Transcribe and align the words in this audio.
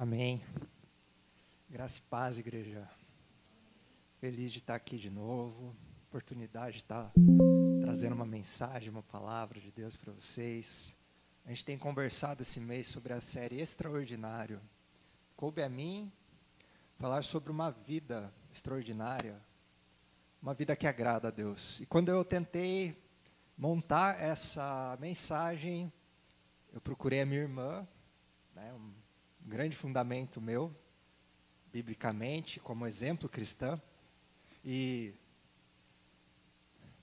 Amém. 0.00 0.42
Graça 1.68 1.98
e 1.98 2.02
paz, 2.08 2.38
igreja. 2.38 2.88
Feliz 4.18 4.50
de 4.50 4.56
estar 4.56 4.74
aqui 4.74 4.96
de 4.96 5.10
novo. 5.10 5.76
Oportunidade 6.08 6.76
de 6.76 6.78
estar 6.78 7.12
trazendo 7.82 8.14
uma 8.14 8.24
mensagem, 8.24 8.88
uma 8.88 9.02
palavra 9.02 9.60
de 9.60 9.70
Deus 9.70 9.98
para 9.98 10.10
vocês. 10.14 10.96
A 11.44 11.50
gente 11.50 11.66
tem 11.66 11.76
conversado 11.76 12.40
esse 12.40 12.58
mês 12.58 12.86
sobre 12.86 13.12
a 13.12 13.20
série 13.20 13.60
Extraordinário. 13.60 14.58
Coube 15.36 15.62
a 15.62 15.68
mim 15.68 16.10
falar 16.96 17.22
sobre 17.22 17.52
uma 17.52 17.70
vida 17.70 18.32
extraordinária, 18.50 19.38
uma 20.40 20.54
vida 20.54 20.74
que 20.74 20.86
agrada 20.86 21.28
a 21.28 21.30
Deus. 21.30 21.78
E 21.78 21.84
quando 21.84 22.08
eu 22.08 22.24
tentei 22.24 22.96
montar 23.54 24.18
essa 24.18 24.96
mensagem, 24.98 25.92
eu 26.72 26.80
procurei 26.80 27.20
a 27.20 27.26
minha 27.26 27.42
irmã, 27.42 27.86
né, 28.54 28.72
grande 29.50 29.76
fundamento 29.76 30.40
meu, 30.40 30.72
biblicamente, 31.72 32.60
como 32.60 32.86
exemplo 32.86 33.28
cristão, 33.28 33.82
e 34.64 35.12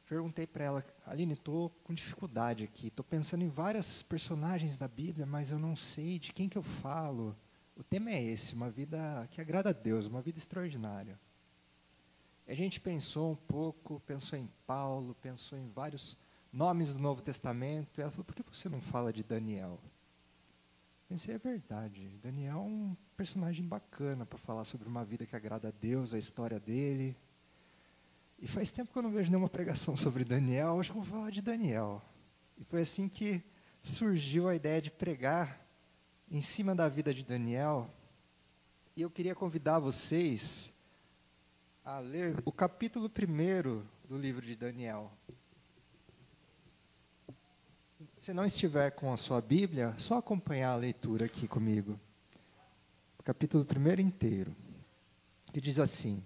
perguntei 0.08 0.48
para 0.48 0.64
ela, 0.64 0.86
Aline, 1.06 1.34
estou 1.34 1.70
com 1.84 1.94
dificuldade 1.94 2.64
aqui, 2.64 2.88
estou 2.88 3.04
pensando 3.04 3.44
em 3.44 3.50
vários 3.50 4.02
personagens 4.02 4.78
da 4.78 4.88
Bíblia, 4.88 5.26
mas 5.26 5.52
eu 5.52 5.60
não 5.60 5.76
sei 5.76 6.18
de 6.18 6.32
quem 6.32 6.48
que 6.48 6.58
eu 6.58 6.64
falo. 6.64 7.36
O 7.76 7.84
tema 7.84 8.12
é 8.12 8.24
esse, 8.24 8.54
uma 8.54 8.72
vida 8.72 9.28
que 9.30 9.42
agrada 9.42 9.72
a 9.72 9.74
Deus, 9.74 10.08
uma 10.08 10.22
vida 10.22 10.40
extraordinária. 10.40 11.20
A 12.48 12.54
gente 12.54 12.80
pensou 12.80 13.34
um 13.34 13.36
pouco, 13.36 14.00
pensou 14.00 14.40
em 14.40 14.50
Paulo, 14.66 15.14
pensou 15.16 15.58
em 15.58 15.70
vários 15.70 16.18
nomes 16.52 16.94
do 16.94 17.00
Novo 17.00 17.22
Testamento, 17.22 18.00
e 18.00 18.02
ela 18.02 18.10
falou, 18.10 18.24
por 18.24 18.34
que 18.34 18.44
você 18.44 18.70
não 18.70 18.80
fala 18.80 19.12
de 19.12 19.22
Daniel? 19.22 19.78
Pensei, 21.08 21.36
é 21.36 21.38
verdade. 21.38 22.20
Daniel 22.22 22.58
é 22.58 22.62
um 22.62 22.98
personagem 23.16 23.66
bacana 23.66 24.26
para 24.26 24.38
falar 24.38 24.66
sobre 24.66 24.90
uma 24.90 25.06
vida 25.06 25.26
que 25.26 25.38
agrada 25.38 25.70
a 25.70 25.72
Deus, 25.72 26.14
a 26.14 26.20
história 26.20 26.60
dele. 26.60 27.16
E 28.38 28.46
faz 28.46 28.74
tempo 28.74 28.92
que 28.92 28.98
eu 28.98 29.02
não 29.02 29.12
vejo 29.12 29.30
nenhuma 29.30 29.50
pregação 29.50 29.96
sobre 29.96 30.26
Daniel, 30.26 30.74
hoje 30.74 30.90
eu 30.90 30.96
vou 30.96 31.06
falar 31.06 31.32
de 31.32 31.42
Daniel. 31.42 32.04
E 32.58 32.64
foi 32.66 32.82
assim 32.82 33.08
que 33.08 33.42
surgiu 33.82 34.50
a 34.50 34.56
ideia 34.56 34.82
de 34.82 34.92
pregar 34.92 35.66
em 36.30 36.42
cima 36.42 36.76
da 36.76 36.90
vida 36.90 37.14
de 37.14 37.24
Daniel. 37.24 37.90
E 38.94 39.02
eu 39.02 39.10
queria 39.10 39.34
convidar 39.34 39.80
vocês 39.80 40.74
a 41.86 42.00
ler 42.00 42.36
o 42.44 42.52
capítulo 42.52 43.08
1 43.10 43.82
do 44.10 44.18
livro 44.18 44.46
de 44.46 44.58
Daniel. 44.58 45.12
Se 48.18 48.34
não 48.34 48.44
estiver 48.44 48.90
com 48.90 49.14
a 49.14 49.18
sua 49.18 49.40
Bíblia, 49.40 49.94
só 50.00 50.18
acompanhar 50.18 50.72
a 50.72 50.76
leitura 50.76 51.26
aqui 51.26 51.48
comigo. 51.48 52.00
O 53.20 53.22
capítulo 53.22 53.64
1 53.64 54.02
inteiro. 54.02 54.56
Que 55.54 55.62
diz 55.62 55.78
assim: 55.78 56.26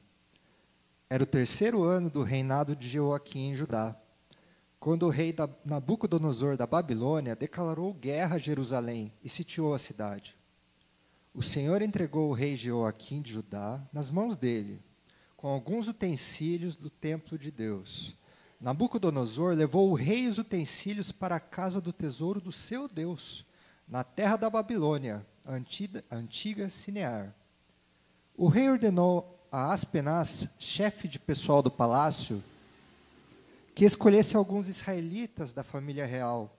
Era 1.09 1.22
o 1.22 1.25
terceiro 1.25 1.84
ano 1.84 2.09
do 2.09 2.23
reinado 2.23 2.78
de 2.78 2.88
Joaquim 2.88 3.50
em 3.50 3.56
Judá, 3.56 3.94
quando 4.80 5.06
o 5.06 5.09
rei 5.09 5.36
Nabucodonosor 5.66 6.56
da 6.56 6.66
Babilônia 6.66 7.36
declarou 7.36 7.94
guerra 7.94 8.38
a 8.38 8.39
Jerusalém 8.39 9.12
e 9.22 9.28
sitiou 9.28 9.73
a 9.73 9.80
cidade. 9.80 10.38
O 11.34 11.44
Senhor 11.44 11.81
entregou 11.81 12.30
o 12.30 12.34
rei 12.34 12.56
Joaquim 12.56 13.22
de 13.22 13.34
Judá 13.34 13.86
nas 13.92 14.09
mãos 14.09 14.38
dele, 14.38 14.81
com 15.36 15.50
alguns 15.50 15.89
utensílios 15.89 16.78
do 16.78 16.89
templo 16.89 17.38
de 17.38 17.52
Deus 17.52 18.16
Nabucodonosor 18.62 19.56
levou 19.56 19.90
o 19.90 19.95
rei 19.95 20.26
e 20.26 20.28
os 20.28 20.38
utensílios 20.38 21.12
para 21.12 21.38
a 21.38 21.40
casa 21.40 21.81
do 21.81 21.92
tesouro 21.92 22.40
do 22.40 22.52
seu 22.52 22.88
Deus, 22.88 23.44
na 23.88 24.03
terra 24.03 24.38
da 24.38 24.52
Babilônia, 24.52 25.26
antiga, 25.44 26.03
antiga 26.12 26.70
Cinear. 26.70 27.34
O 28.38 28.48
rei 28.48 28.70
ordenou 28.70 29.44
a 29.52 29.73
Aspenaz, 29.73 30.48
chefe 30.59 31.08
de 31.08 31.18
pessoal 31.18 31.64
do 31.64 31.72
palácio, 31.72 32.44
que 33.73 33.84
escolhesse 33.84 34.38
alguns 34.38 34.69
israelitas 34.69 35.53
da 35.53 35.63
família 35.63 36.06
real 36.06 36.56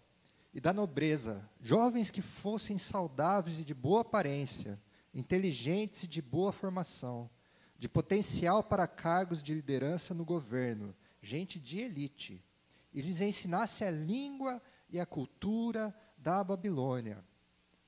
e 0.52 0.60
da 0.60 0.72
nobreza, 0.72 1.48
jovens 1.60 2.10
que 2.10 2.20
fossem 2.20 2.78
saudáveis 2.78 3.60
e 3.60 3.64
de 3.64 3.74
boa 3.74 4.00
aparência, 4.00 4.76
inteligentes 5.14 6.02
e 6.02 6.08
de 6.08 6.20
boa 6.20 6.52
formação, 6.52 7.30
de 7.78 7.88
potencial 7.88 8.60
para 8.60 8.88
cargos 8.88 9.40
de 9.40 9.54
liderança 9.54 10.12
no 10.12 10.24
governo 10.24 10.92
gente 11.22 11.60
de 11.60 11.78
elite, 11.78 12.44
e 12.92 13.00
lhes 13.00 13.20
ensinasse 13.20 13.84
a 13.84 13.90
língua 13.90 14.60
e 14.90 15.00
a 15.00 15.06
cultura 15.06 15.94
da 16.18 16.42
Babilônia. 16.44 17.24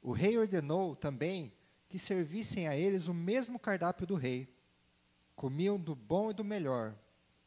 O 0.00 0.12
rei 0.12 0.38
ordenou 0.38 0.94
também 0.94 1.52
que 1.88 1.98
servissem 1.98 2.68
a 2.68 2.76
eles 2.76 3.08
o 3.08 3.14
mesmo 3.14 3.58
cardápio 3.58 4.06
do 4.06 4.14
rei. 4.14 4.48
Comiam 5.36 5.78
do 5.78 5.94
bom 5.94 6.30
e 6.30 6.34
do 6.34 6.44
melhor, 6.44 6.96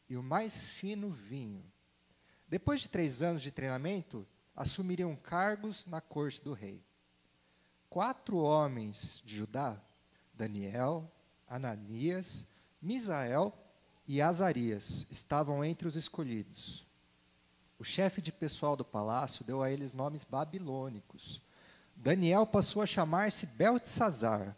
e 0.10 0.18
o 0.18 0.22
mais 0.22 0.70
fino 0.70 1.10
vinho. 1.10 1.64
Depois 2.48 2.82
de 2.82 2.90
três 2.90 3.22
anos 3.22 3.42
de 3.42 3.52
treinamento, 3.52 4.28
assumiriam 4.56 5.16
cargos 5.16 5.86
na 5.86 6.02
corte 6.02 6.44
do 6.44 6.54
rei. 6.54 6.84
Quatro 7.90 8.38
homens 8.38 9.22
de 9.26 9.38
Judá, 9.38 9.82
Daniel, 10.34 11.12
Ananias, 11.48 12.48
Misael 12.82 13.54
e 14.08 14.22
Azarias 14.22 15.06
estavam 15.12 15.64
entre 15.64 15.88
os 15.88 15.96
escolhidos. 15.96 16.86
O 17.78 17.84
chefe 17.84 18.22
de 18.22 18.32
pessoal 18.32 18.76
do 18.76 18.86
palácio 18.86 19.46
deu 19.46 19.62
a 19.62 19.70
eles 19.70 19.94
nomes 19.94 20.24
babilônicos. 20.24 21.42
Daniel 21.96 22.46
passou 22.46 22.82
a 22.82 22.86
chamar-se 22.86 23.46
Beltesazar. 23.46 24.56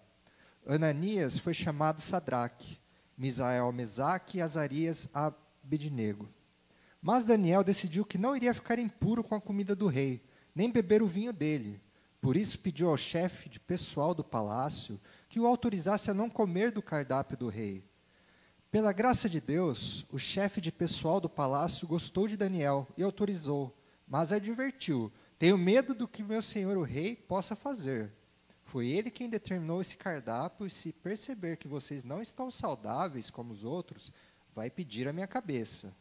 Ananias 0.68 1.40
foi 1.40 1.54
chamado 1.54 2.00
Sadraque. 2.00 2.78
Misael 3.18 3.70
Mesaque 3.74 4.38
e 4.38 4.42
Azarias 4.42 5.10
Abednego. 5.14 6.30
Mas 7.02 7.26
Daniel 7.26 7.66
decidiu 7.66 8.06
que 8.06 8.18
não 8.18 8.34
iria 8.34 8.54
ficar 8.54 8.80
impuro 8.80 9.24
com 9.24 9.36
a 9.36 9.42
comida 9.42 9.76
do 9.76 9.88
rei, 9.88 10.24
nem 10.56 10.72
beber 10.72 11.02
o 11.02 11.08
vinho 11.08 11.34
dele. 11.34 11.82
Por 12.22 12.38
isso 12.38 12.60
pediu 12.60 12.90
ao 12.90 12.96
chefe 12.96 13.50
de 13.50 13.60
pessoal 13.60 14.14
do 14.14 14.24
palácio 14.24 15.00
que 15.28 15.40
o 15.40 15.46
autorizasse 15.46 16.10
a 16.10 16.14
não 16.14 16.30
comer 16.30 16.72
do 16.72 16.82
cardápio 16.82 17.36
do 17.36 17.50
rei. 17.50 17.89
Pela 18.72 18.94
graça 18.94 19.28
de 19.28 19.42
Deus, 19.42 20.06
o 20.12 20.20
chefe 20.20 20.62
de 20.62 20.72
pessoal 20.72 21.20
do 21.20 21.28
palácio 21.28 21.88
gostou 21.88 22.28
de 22.28 22.38
Daniel 22.38 22.88
e 22.96 23.02
autorizou, 23.02 23.76
mas 24.08 24.32
advertiu: 24.32 25.12
Tenho 25.40 25.58
medo 25.58 25.96
do 25.96 26.08
que 26.08 26.22
meu 26.22 26.40
senhor 26.40 26.78
o 26.78 26.84
rei 26.84 27.16
possa 27.16 27.56
fazer. 27.56 28.12
Foi 28.66 28.88
ele 28.88 29.10
quem 29.10 29.28
determinou 29.28 29.82
esse 29.82 29.98
cardápio, 29.98 30.68
e 30.68 30.70
se 30.70 30.94
perceber 30.94 31.58
que 31.58 31.68
vocês 31.68 32.04
não 32.04 32.22
estão 32.22 32.52
saudáveis 32.52 33.32
como 33.32 33.52
os 33.52 33.64
outros, 33.64 34.14
vai 34.54 34.70
pedir 34.70 35.08
a 35.08 35.14
minha 35.14 35.26
cabeça. 35.26 35.92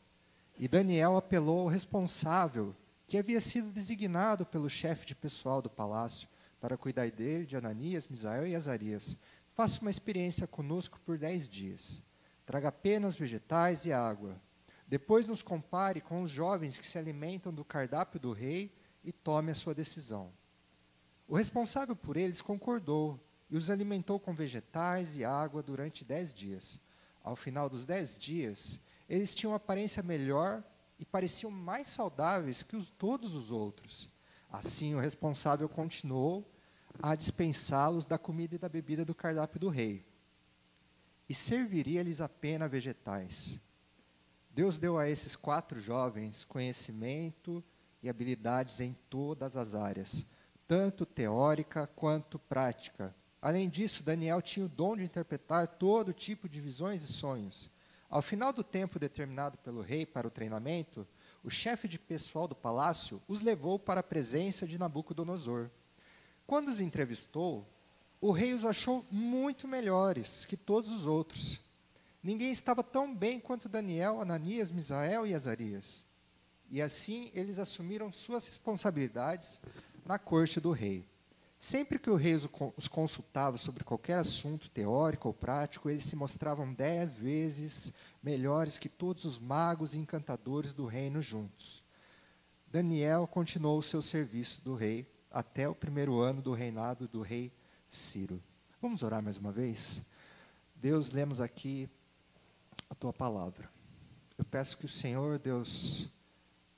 E 0.59 0.69
Daniel 0.69 1.17
apelou 1.17 1.61
ao 1.61 1.69
responsável, 1.69 2.77
que 3.07 3.17
havia 3.17 3.41
sido 3.41 3.71
designado 3.71 4.45
pelo 4.45 4.69
chefe 4.69 5.07
de 5.07 5.15
pessoal 5.15 5.63
do 5.63 5.71
palácio, 5.71 6.29
para 6.61 6.77
cuidar 6.77 7.11
dele, 7.11 7.47
de 7.47 7.57
Ananias, 7.57 8.07
Misael 8.07 8.47
e 8.47 8.55
Azarias. 8.55 9.17
Faça 9.55 9.81
uma 9.81 9.91
experiência 9.91 10.47
conosco 10.47 11.01
por 11.07 11.17
dez 11.17 11.49
dias. 11.49 12.03
Traga 12.49 12.69
apenas 12.69 13.15
vegetais 13.15 13.85
e 13.85 13.93
água. 13.93 14.41
Depois 14.87 15.27
nos 15.27 15.43
compare 15.43 16.01
com 16.01 16.23
os 16.23 16.31
jovens 16.31 16.79
que 16.79 16.87
se 16.87 16.97
alimentam 16.97 17.53
do 17.53 17.63
cardápio 17.63 18.19
do 18.19 18.33
rei 18.33 18.75
e 19.05 19.13
tome 19.13 19.53
a 19.53 19.55
sua 19.55 19.75
decisão. 19.75 20.33
O 21.29 21.37
responsável 21.37 21.95
por 21.95 22.17
eles 22.17 22.41
concordou 22.41 23.23
e 23.51 23.57
os 23.59 23.69
alimentou 23.69 24.19
com 24.19 24.35
vegetais 24.35 25.15
e 25.15 25.27
água 25.27 25.63
durante 25.63 26.07
dez 26.07 26.33
dias. 26.33 26.81
Ao 27.23 27.37
final 27.37 27.69
dos 27.69 27.85
dez 27.85 28.17
dias, 28.17 28.81
eles 29.11 29.35
tinham 29.35 29.53
aparência 29.53 30.03
melhor 30.03 30.65
e 30.99 31.05
pareciam 31.05 31.51
mais 31.51 31.89
saudáveis 31.89 32.63
que 32.63 32.77
os, 32.77 32.89
todos 32.89 33.35
os 33.35 33.53
outros. 33.53 34.09
Assim, 34.51 34.95
o 34.95 35.01
responsável 35.01 35.69
continuou 35.69 36.51
a 37.03 37.15
dispensá-los 37.15 38.07
da 38.07 38.17
comida 38.17 38.55
e 38.55 38.59
da 38.59 38.71
bebida 38.71 39.05
do 39.05 39.15
cardápio 39.15 39.61
do 39.61 39.69
rei 39.69 40.09
e 41.29 41.35
serviria-lhes 41.35 42.21
apenas 42.21 42.71
vegetais. 42.71 43.61
Deus 44.51 44.79
deu 44.79 44.99
a 44.99 45.09
esses 45.09 45.37
quatro 45.37 45.81
jovens 45.81 46.45
conhecimento 46.45 47.63
e 48.03 48.09
habilidades 48.09 48.81
em 48.81 48.97
todas 49.09 49.57
as 49.57 49.75
áreas, 49.75 50.27
tanto 50.67 51.05
teórica 51.05 51.87
quanto 51.87 52.39
prática. 52.39 53.15
Além 53.41 53.69
disso, 53.69 54.03
Daniel 54.03 54.43
tinha 54.43 54.67
o 54.67 54.69
dom 54.69 54.97
de 54.97 55.05
interpretar 55.05 55.67
todo 55.67 56.13
tipo 56.13 56.49
de 56.49 56.61
visões 56.61 57.03
e 57.03 57.07
sonhos. 57.07 57.71
Ao 58.11 58.23
final 58.23 58.53
do 58.53 58.65
tempo 58.65 58.99
determinado 58.99 59.59
pelo 59.59 59.83
rei 59.83 60.07
para 60.07 60.27
o 60.27 60.31
treinamento, 60.31 61.07
o 61.45 61.51
chefe 61.51 61.87
de 61.87 61.99
pessoal 61.99 62.49
do 62.49 62.55
palácio 62.55 63.23
os 63.29 63.41
levou 63.41 63.79
para 63.79 64.01
a 64.01 64.03
presença 64.03 64.67
de 64.67 64.79
Nabucodonosor. 64.79 65.71
Quando 66.47 66.69
os 66.69 66.81
entrevistou, 66.81 67.67
o 68.21 68.31
rei 68.31 68.53
os 68.53 68.65
achou 68.65 69.05
muito 69.11 69.69
melhores 69.69 70.45
que 70.45 70.57
todos 70.57 70.91
os 70.91 71.07
outros. 71.07 71.61
Ninguém 72.23 72.51
estava 72.51 72.83
tão 72.83 73.15
bem 73.15 73.39
quanto 73.39 73.69
Daniel, 73.69 74.21
Ananias, 74.21 74.73
Misael 74.73 75.27
e 75.27 75.35
Azarias. 75.35 76.05
E 76.71 76.83
assim 76.83 77.31
eles 77.33 77.59
assumiram 77.59 78.11
suas 78.11 78.45
responsabilidades 78.45 79.61
na 80.05 80.19
corte 80.19 80.61
do 80.61 80.73
rei. 80.73 81.07
Sempre 81.61 81.99
que 81.99 82.11
o 82.11 82.15
rei 82.15 82.35
os 82.77 82.87
consultava 82.87 83.59
sobre 83.59 83.83
qualquer 83.83 84.19
assunto 84.19 84.71
teórico 84.71 85.29
ou 85.29 85.35
prático, 85.35 85.91
eles 85.91 86.05
se 86.05 86.15
mostravam 86.15 86.73
dez 86.73 87.17
vezes 87.17 87.93
melhores 88.23 88.79
que 88.79 88.89
todos 88.89 89.25
os 89.25 89.39
magos 89.39 89.95
e 89.95 89.99
encantadores 89.99 90.73
do 90.73 90.87
reino 90.87 91.21
juntos. 91.21 91.83
Daniel 92.71 93.27
continuou 93.27 93.79
o 93.79 93.83
seu 93.83 94.03
serviço 94.03 94.63
do 94.63 94.75
rei 94.75 95.07
até 95.31 95.69
o 95.69 95.75
primeiro 95.75 96.21
ano 96.21 96.43
do 96.43 96.53
reinado 96.53 97.09
do 97.09 97.23
rei 97.23 97.53
Ciro. 97.89 98.43
Vamos 98.81 99.03
orar 99.03 99.23
mais 99.23 99.39
uma 99.39 99.51
vez? 99.51 100.03
Deus, 100.77 101.11
lemos 101.11 101.41
aqui 101.41 101.89
a 102.89 102.95
tua 102.95 103.13
palavra. 103.13 103.69
Eu 104.37 104.45
peço 104.45 104.77
que 104.79 104.87
o 104.87 104.89
Senhor, 104.89 105.39
Deus, 105.39 106.09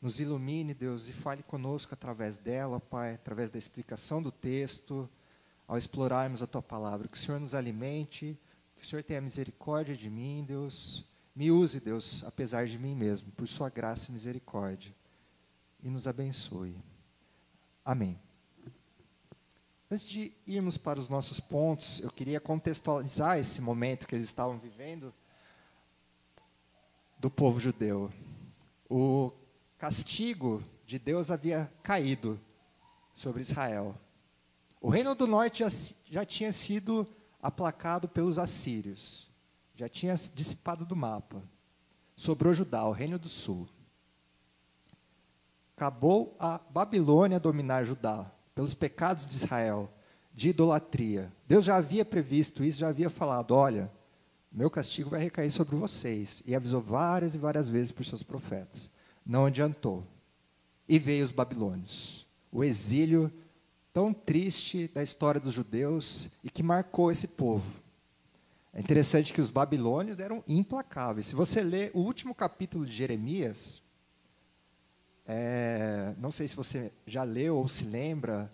nos 0.00 0.20
ilumine, 0.20 0.72
Deus, 0.72 1.08
e 1.08 1.12
fale 1.12 1.42
conosco 1.42 1.92
através 1.92 2.38
dela, 2.38 2.80
Pai, 2.80 3.14
através 3.14 3.50
da 3.50 3.58
explicação 3.58 4.22
do 4.22 4.32
texto, 4.32 5.08
ao 5.68 5.76
explorarmos 5.76 6.42
a 6.42 6.46
tua 6.46 6.62
palavra. 6.62 7.06
Que 7.06 7.18
o 7.18 7.20
Senhor 7.20 7.38
nos 7.38 7.54
alimente, 7.54 8.38
que 8.76 8.84
o 8.84 8.86
Senhor 8.86 9.02
tenha 9.02 9.20
misericórdia 9.20 9.94
de 9.94 10.08
mim, 10.08 10.44
Deus. 10.46 11.04
Me 11.36 11.50
use, 11.50 11.80
Deus, 11.80 12.24
apesar 12.24 12.66
de 12.66 12.78
mim 12.78 12.94
mesmo, 12.94 13.30
por 13.32 13.46
sua 13.46 13.68
graça 13.68 14.10
e 14.10 14.12
misericórdia. 14.12 14.94
E 15.82 15.90
nos 15.90 16.08
abençoe. 16.08 16.76
Amém. 17.84 18.18
Antes 19.92 20.06
de 20.06 20.32
irmos 20.46 20.78
para 20.78 21.00
os 21.00 21.08
nossos 21.08 21.40
pontos, 21.40 21.98
eu 21.98 22.12
queria 22.12 22.38
contextualizar 22.38 23.38
esse 23.38 23.60
momento 23.60 24.06
que 24.06 24.14
eles 24.14 24.28
estavam 24.28 24.56
vivendo 24.56 25.12
do 27.18 27.28
povo 27.28 27.58
judeu. 27.58 28.08
O 28.88 29.32
castigo 29.76 30.62
de 30.86 30.96
Deus 30.96 31.32
havia 31.32 31.68
caído 31.82 32.40
sobre 33.16 33.40
Israel. 33.40 33.98
O 34.80 34.88
reino 34.88 35.12
do 35.12 35.26
norte 35.26 35.64
já, 36.08 36.24
tinha 36.24 36.52
sido 36.52 37.04
aplacado 37.42 38.08
pelos 38.08 38.38
assírios, 38.38 39.28
já 39.74 39.88
tinha 39.88 40.14
dissipado 40.14 40.86
do 40.86 40.94
mapa. 40.94 41.42
Sobrou 42.14 42.54
Judá, 42.54 42.84
o 42.84 42.92
reino 42.92 43.18
do 43.18 43.28
sul. 43.28 43.68
Acabou 45.76 46.36
a 46.38 46.58
Babilônia 46.58 47.40
dominar 47.40 47.82
Judá 47.82 48.30
pelos 48.60 48.74
pecados 48.74 49.26
de 49.26 49.36
Israel, 49.36 49.90
de 50.34 50.50
idolatria. 50.50 51.32
Deus 51.48 51.64
já 51.64 51.76
havia 51.76 52.04
previsto 52.04 52.62
isso, 52.62 52.80
já 52.80 52.88
havia 52.88 53.08
falado: 53.08 53.52
olha, 53.52 53.90
meu 54.52 54.70
castigo 54.70 55.08
vai 55.08 55.20
recair 55.20 55.50
sobre 55.50 55.76
vocês. 55.76 56.42
E 56.44 56.54
avisou 56.54 56.82
várias 56.82 57.34
e 57.34 57.38
várias 57.38 57.70
vezes 57.70 57.90
por 57.90 58.04
seus 58.04 58.22
profetas 58.22 58.90
não 59.24 59.46
adiantou. 59.46 60.06
E 60.86 60.98
veio 60.98 61.24
os 61.24 61.30
babilônios. 61.30 62.26
O 62.52 62.62
exílio 62.62 63.32
tão 63.94 64.12
triste 64.12 64.88
da 64.88 65.02
história 65.02 65.40
dos 65.40 65.54
judeus 65.54 66.32
e 66.44 66.50
que 66.50 66.62
marcou 66.62 67.10
esse 67.10 67.28
povo. 67.28 67.80
É 68.74 68.80
interessante 68.80 69.32
que 69.32 69.40
os 69.40 69.48
babilônios 69.48 70.20
eram 70.20 70.44
implacáveis. 70.46 71.26
Se 71.26 71.34
você 71.34 71.62
ler 71.62 71.92
o 71.94 72.00
último 72.00 72.34
capítulo 72.34 72.84
de 72.84 72.92
Jeremias, 72.92 73.80
é, 75.32 76.12
não 76.18 76.32
sei 76.32 76.48
se 76.48 76.56
você 76.56 76.92
já 77.06 77.22
leu 77.22 77.56
ou 77.56 77.68
se 77.68 77.84
lembra, 77.84 78.50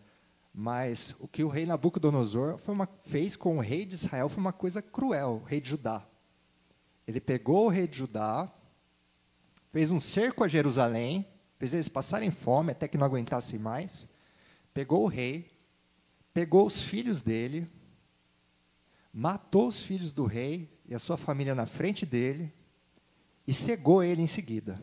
mas 0.52 1.16
o 1.20 1.26
que 1.26 1.42
o 1.42 1.48
rei 1.48 1.64
Nabucodonosor 1.64 2.60
uma, 2.68 2.86
fez 3.06 3.34
com 3.34 3.56
o 3.56 3.60
rei 3.60 3.86
de 3.86 3.94
Israel 3.94 4.28
foi 4.28 4.42
uma 4.42 4.52
coisa 4.52 4.82
cruel, 4.82 5.40
o 5.42 5.44
rei 5.46 5.58
de 5.58 5.70
Judá. 5.70 6.06
Ele 7.08 7.18
pegou 7.18 7.64
o 7.64 7.68
rei 7.70 7.86
de 7.86 7.96
Judá, 7.96 8.52
fez 9.72 9.90
um 9.90 9.98
cerco 9.98 10.44
a 10.44 10.48
Jerusalém, 10.48 11.26
fez 11.58 11.72
eles 11.72 11.88
passarem 11.88 12.30
fome 12.30 12.72
até 12.72 12.86
que 12.86 12.98
não 12.98 13.06
aguentassem 13.06 13.58
mais, 13.58 14.06
pegou 14.74 15.04
o 15.04 15.08
rei, 15.08 15.50
pegou 16.34 16.66
os 16.66 16.82
filhos 16.82 17.22
dele, 17.22 17.66
matou 19.10 19.66
os 19.66 19.80
filhos 19.80 20.12
do 20.12 20.26
rei 20.26 20.78
e 20.86 20.94
a 20.94 20.98
sua 20.98 21.16
família 21.16 21.54
na 21.54 21.66
frente 21.66 22.04
dele 22.04 22.52
e 23.46 23.54
cegou 23.54 24.02
ele 24.02 24.20
em 24.20 24.26
seguida. 24.26 24.78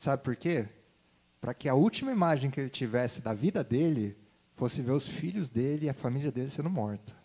Sabe 0.00 0.24
por 0.24 0.34
quê? 0.34 0.68
Para 1.40 1.54
que 1.54 1.68
a 1.68 1.74
última 1.74 2.10
imagem 2.12 2.50
que 2.50 2.60
ele 2.60 2.70
tivesse 2.70 3.20
da 3.20 3.32
vida 3.32 3.62
dele 3.62 4.16
fosse 4.56 4.82
ver 4.82 4.92
os 4.92 5.06
filhos 5.08 5.48
dele 5.48 5.86
e 5.86 5.88
a 5.88 5.94
família 5.94 6.32
dele 6.32 6.50
sendo 6.50 6.68
morta. 6.68 7.16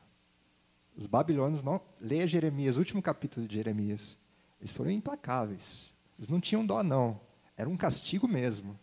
Os 0.96 1.08
babilônios 1.08 1.64
não. 1.64 1.82
Leia 2.00 2.28
Jeremias, 2.28 2.78
último 2.78 3.02
capítulo 3.02 3.48
de 3.48 3.56
Jeremias. 3.56 4.18
Eles 4.60 4.72
foram 4.72 4.92
implacáveis. 4.92 5.94
Eles 6.18 6.30
não 6.30 6.40
tinham 6.40 6.66
dó, 6.66 6.84
não. 6.84 7.20
Era 7.58 7.70
um 7.70 7.76
castigo 7.76 8.28
mesmo. 8.28 8.80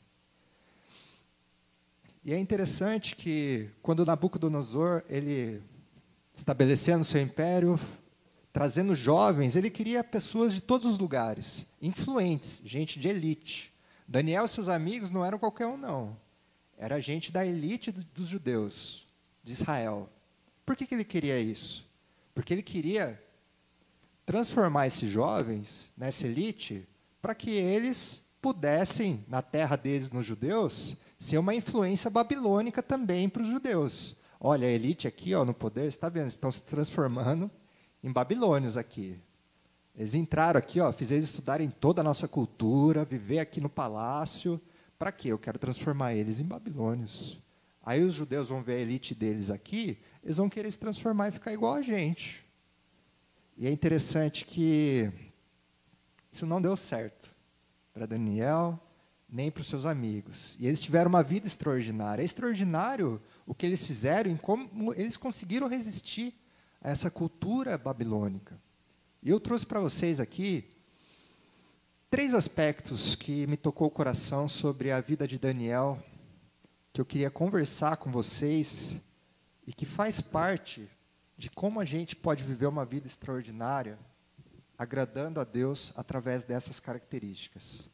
E 2.25 2.35
é 2.35 2.39
interessante 2.39 3.17
que, 3.17 3.71
quando 3.81 4.05
Nabucodonosor, 4.05 5.03
ele 5.09 5.63
estabelecendo 6.35 7.05
seu 7.05 7.21
império, 7.21 7.79
trazendo 8.53 8.95
jovens, 8.95 9.57
ele 9.57 9.71
queria 9.71 10.03
pessoas 10.03 10.53
de 10.53 10.61
todos 10.61 10.87
os 10.87 10.99
lugares, 10.99 11.67
influentes, 11.81 12.61
gente 12.65 12.99
de 12.99 13.09
elite. 13.09 13.70
Daniel 14.11 14.45
e 14.45 14.49
seus 14.49 14.69
amigos 14.69 15.13
não 15.13 15.25
eram 15.25 15.39
qualquer 15.39 15.69
um, 15.69 15.77
não. 15.77 16.17
Era 16.77 16.99
gente 16.99 17.31
da 17.31 17.47
elite 17.47 17.93
dos 17.93 18.27
judeus, 18.27 19.07
de 19.41 19.53
Israel. 19.53 20.11
Por 20.67 20.75
que, 20.75 20.85
que 20.85 20.97
ele 20.97 21.05
queria 21.05 21.39
isso? 21.39 21.89
Porque 22.35 22.53
ele 22.53 22.63
queria 22.63 23.23
transformar 24.27 24.89
esses 24.89 25.09
jovens, 25.09 25.91
nessa 25.97 26.27
elite, 26.27 26.89
para 27.23 27.37
que 27.37 27.51
eles 27.51 28.21
pudessem, 28.43 29.25
na 29.29 29.43
terra 29.43 29.77
deles, 29.77 30.11
nos 30.11 30.27
judeus, 30.27 30.97
ser 31.17 31.39
uma 31.39 31.55
influência 31.55 32.11
babilônica 32.11 32.83
também 32.83 33.29
para 33.29 33.43
os 33.43 33.49
judeus. 33.49 34.17
Olha, 34.41 34.67
a 34.67 34.73
elite 34.73 35.07
aqui 35.07 35.37
ó, 35.37 35.45
no 35.45 35.55
poder, 35.55 35.87
está 35.87 36.09
vendo? 36.09 36.27
Estão 36.27 36.51
se 36.51 36.63
transformando 36.63 37.49
em 38.03 38.11
babilônios 38.11 38.77
aqui. 38.77 39.21
Eles 39.95 40.15
entraram 40.15 40.59
aqui, 40.59 40.81
ó, 40.81 40.93
fizeram 40.93 41.19
eles 41.19 41.29
estudarem 41.29 41.69
toda 41.69 42.01
a 42.01 42.05
nossa 42.05 42.27
cultura, 42.27 43.05
viver 43.05 43.39
aqui 43.39 43.61
no 43.61 43.69
palácio. 43.69 44.61
Para 44.99 45.13
quê? 45.13 45.29
Eu 45.29 45.39
quero 45.39 45.59
transformar 45.59 46.15
eles 46.15 46.41
em 46.41 46.45
babilônios. 46.45 47.39
Aí 47.83 48.03
os 48.03 48.15
judeus 48.15 48.49
vão 48.49 48.63
ver 48.63 48.75
a 48.75 48.81
elite 48.81 49.15
deles 49.15 49.51
aqui, 49.51 49.99
eles 50.23 50.37
vão 50.37 50.49
querer 50.49 50.71
se 50.71 50.79
transformar 50.79 51.29
e 51.29 51.33
ficar 51.33 51.53
igual 51.53 51.75
a 51.75 51.83
gente. 51.83 52.45
E 53.57 53.67
é 53.67 53.71
interessante 53.71 54.45
que 54.45 55.11
isso 56.31 56.47
não 56.47 56.63
deu 56.63 56.77
certo 56.77 57.35
para 57.93 58.07
Daniel, 58.07 58.79
nem 59.29 59.51
para 59.51 59.61
os 59.61 59.67
seus 59.67 59.87
amigos. 59.87 60.57
E 60.59 60.67
eles 60.67 60.81
tiveram 60.81 61.09
uma 61.09 61.23
vida 61.23 61.47
extraordinária. 61.47 62.23
É 62.23 62.25
extraordinário 62.25 63.21
o 63.47 63.55
que 63.55 63.67
eles 63.67 63.87
fizeram, 63.87 64.31
em 64.31 64.37
como 64.37 64.93
eles 64.95 65.17
conseguiram 65.17 65.69
resistir 65.69 66.35
a 66.81 66.91
essa 66.91 67.11
cultura 67.11 67.77
babilônica. 67.77 68.59
E 69.23 69.29
eu 69.29 69.39
trouxe 69.39 69.67
para 69.67 69.81
vocês 69.81 70.19
aqui 70.19 70.67
três 72.09 72.33
aspectos 72.33 73.15
que 73.15 73.47
me 73.47 73.57
tocou 73.57 73.89
o 73.89 73.91
coração 73.91 74.49
sobre 74.49 74.91
a 74.91 74.99
vida 74.99 75.29
de 75.29 75.39
Daniel, 75.39 76.03
que 76.91 77.03
eu 77.03 77.05
queria 77.05 77.31
conversar 77.31 77.99
com 77.99 78.11
vocês 78.11 78.99
e 79.67 79.75
que 79.75 79.85
faz 79.85 80.23
parte 80.23 80.89
de 81.37 81.51
como 81.51 81.81
a 81.81 81.85
gente 81.85 82.17
pode 82.17 82.43
viver 82.43 82.67
uma 82.67 82.87
vida 82.87 83.07
extraordinária 83.07 83.99
agradando 84.79 85.39
a 85.39 85.45
Deus 85.45 85.93
através 85.97 86.47
dessas 86.47 86.81
características. 86.81 87.91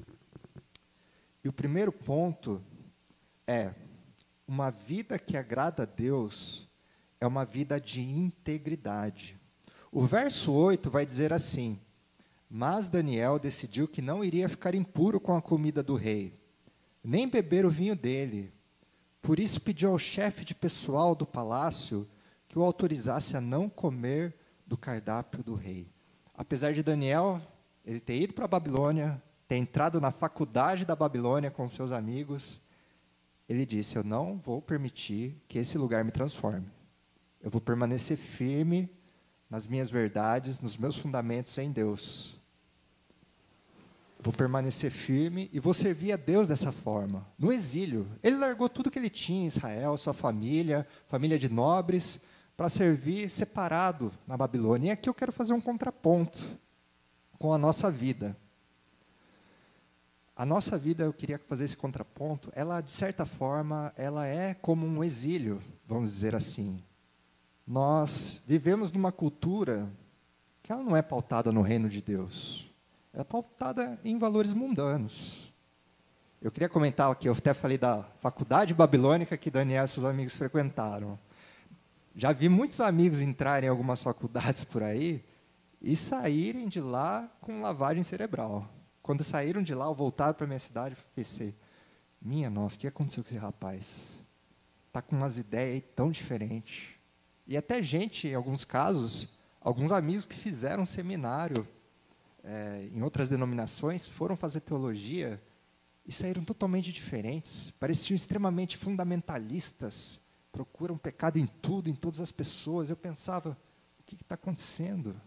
E 1.42 1.48
o 1.48 1.52
primeiro 1.52 1.90
ponto 1.90 2.64
é: 3.48 3.74
uma 4.46 4.70
vida 4.70 5.18
que 5.18 5.36
agrada 5.36 5.82
a 5.82 5.86
Deus 5.86 6.68
é 7.20 7.26
uma 7.26 7.44
vida 7.44 7.80
de 7.80 8.00
integridade. 8.00 9.36
O 9.96 10.02
verso 10.02 10.52
8 10.52 10.90
vai 10.90 11.06
dizer 11.06 11.32
assim: 11.32 11.80
Mas 12.50 12.86
Daniel 12.86 13.38
decidiu 13.38 13.88
que 13.88 14.02
não 14.02 14.22
iria 14.22 14.46
ficar 14.46 14.74
impuro 14.74 15.18
com 15.18 15.34
a 15.34 15.40
comida 15.40 15.82
do 15.82 15.94
rei, 15.94 16.38
nem 17.02 17.26
beber 17.26 17.64
o 17.64 17.70
vinho 17.70 17.96
dele. 17.96 18.52
Por 19.22 19.40
isso 19.40 19.58
pediu 19.58 19.92
ao 19.92 19.98
chefe 19.98 20.44
de 20.44 20.54
pessoal 20.54 21.14
do 21.14 21.24
palácio 21.24 22.06
que 22.46 22.58
o 22.58 22.62
autorizasse 22.62 23.38
a 23.38 23.40
não 23.40 23.70
comer 23.70 24.34
do 24.66 24.76
cardápio 24.76 25.42
do 25.42 25.54
rei. 25.54 25.90
Apesar 26.34 26.74
de 26.74 26.82
Daniel 26.82 27.40
ele 27.82 27.98
ter 27.98 28.20
ido 28.20 28.34
para 28.34 28.44
a 28.44 28.48
Babilônia, 28.48 29.22
ter 29.48 29.56
entrado 29.56 29.98
na 29.98 30.12
faculdade 30.12 30.84
da 30.84 30.94
Babilônia 30.94 31.50
com 31.50 31.66
seus 31.66 31.90
amigos, 31.90 32.60
ele 33.48 33.64
disse: 33.64 33.96
Eu 33.96 34.04
não 34.04 34.36
vou 34.36 34.60
permitir 34.60 35.42
que 35.48 35.58
esse 35.58 35.78
lugar 35.78 36.04
me 36.04 36.10
transforme. 36.10 36.66
Eu 37.40 37.48
vou 37.48 37.62
permanecer 37.62 38.18
firme 38.18 38.94
nas 39.48 39.66
minhas 39.66 39.90
verdades, 39.90 40.60
nos 40.60 40.76
meus 40.76 40.96
fundamentos 40.96 41.56
em 41.58 41.70
Deus. 41.70 42.36
Vou 44.18 44.32
permanecer 44.32 44.90
firme 44.90 45.48
e 45.52 45.60
vou 45.60 45.72
servir 45.72 46.12
a 46.12 46.16
Deus 46.16 46.48
dessa 46.48 46.72
forma. 46.72 47.26
No 47.38 47.52
exílio, 47.52 48.08
ele 48.22 48.36
largou 48.36 48.68
tudo 48.68 48.90
que 48.90 48.98
ele 48.98 49.10
tinha 49.10 49.44
em 49.44 49.46
Israel, 49.46 49.96
sua 49.96 50.12
família, 50.12 50.86
família 51.06 51.38
de 51.38 51.48
nobres, 51.48 52.20
para 52.56 52.68
servir 52.68 53.30
separado 53.30 54.12
na 54.26 54.36
Babilônia. 54.36 54.88
E 54.88 54.90
aqui 54.90 55.08
eu 55.08 55.14
quero 55.14 55.30
fazer 55.30 55.52
um 55.52 55.60
contraponto 55.60 56.44
com 57.38 57.52
a 57.52 57.58
nossa 57.58 57.90
vida. 57.90 58.36
a 60.34 60.44
nossa 60.44 60.76
vida, 60.76 61.04
eu 61.04 61.12
queria 61.12 61.38
fazer 61.38 61.64
esse 61.64 61.76
contraponto, 61.76 62.52
ela, 62.54 62.82
de 62.82 62.90
certa 62.90 63.24
forma, 63.24 63.92
ela 63.96 64.26
é 64.26 64.52
como 64.52 64.86
um 64.86 65.02
exílio, 65.02 65.62
vamos 65.86 66.10
dizer 66.10 66.34
assim. 66.34 66.82
Nós 67.66 68.42
vivemos 68.46 68.92
numa 68.92 69.10
cultura 69.10 69.90
que 70.62 70.70
ela 70.70 70.82
não 70.82 70.96
é 70.96 71.02
pautada 71.02 71.50
no 71.50 71.62
reino 71.62 71.88
de 71.88 72.00
Deus. 72.00 72.70
É 73.12 73.24
pautada 73.24 73.98
em 74.04 74.18
valores 74.18 74.52
mundanos. 74.52 75.52
Eu 76.40 76.52
queria 76.52 76.68
comentar 76.68 77.10
aqui, 77.10 77.28
eu 77.28 77.32
até 77.32 77.52
falei 77.52 77.76
da 77.76 78.04
faculdade 78.20 78.72
babilônica 78.72 79.36
que 79.36 79.50
Daniel 79.50 79.84
e 79.84 79.88
seus 79.88 80.04
amigos 80.04 80.36
frequentaram. 80.36 81.18
Já 82.14 82.32
vi 82.32 82.48
muitos 82.48 82.80
amigos 82.80 83.20
entrarem 83.20 83.66
em 83.66 83.70
algumas 83.70 84.02
faculdades 84.02 84.62
por 84.62 84.82
aí 84.82 85.24
e 85.80 85.96
saírem 85.96 86.68
de 86.68 86.80
lá 86.80 87.28
com 87.40 87.62
lavagem 87.62 88.02
cerebral. 88.02 88.68
Quando 89.02 89.24
saíram 89.24 89.62
de 89.62 89.74
lá, 89.74 89.88
ou 89.88 89.94
voltaram 89.94 90.34
para 90.34 90.46
minha 90.46 90.58
cidade, 90.58 90.96
eu 90.96 91.04
pensei, 91.14 91.54
minha 92.20 92.50
nossa, 92.50 92.76
o 92.76 92.78
que 92.78 92.86
aconteceu 92.86 93.22
com 93.22 93.30
esse 93.30 93.38
rapaz? 93.38 94.18
Está 94.88 95.00
com 95.00 95.16
umas 95.16 95.38
ideias 95.38 95.82
tão 95.94 96.10
diferentes. 96.10 96.95
E 97.46 97.56
até 97.56 97.80
gente, 97.82 98.28
em 98.28 98.34
alguns 98.34 98.64
casos, 98.64 99.28
alguns 99.60 99.92
amigos 99.92 100.24
que 100.24 100.36
fizeram 100.36 100.84
seminário 100.84 101.66
é, 102.42 102.88
em 102.92 103.02
outras 103.02 103.28
denominações, 103.28 104.06
foram 104.06 104.36
fazer 104.36 104.60
teologia 104.60 105.40
e 106.06 106.12
saíram 106.12 106.44
totalmente 106.44 106.92
diferentes. 106.92 107.70
Pareciam 107.78 108.16
extremamente 108.16 108.76
fundamentalistas, 108.76 110.20
procuram 110.52 110.96
pecado 110.96 111.38
em 111.38 111.46
tudo, 111.46 111.88
em 111.88 111.94
todas 111.94 112.20
as 112.20 112.32
pessoas. 112.32 112.90
Eu 112.90 112.96
pensava, 112.96 113.56
o 114.00 114.02
que 114.02 114.14
está 114.14 114.34
acontecendo? 114.34 115.20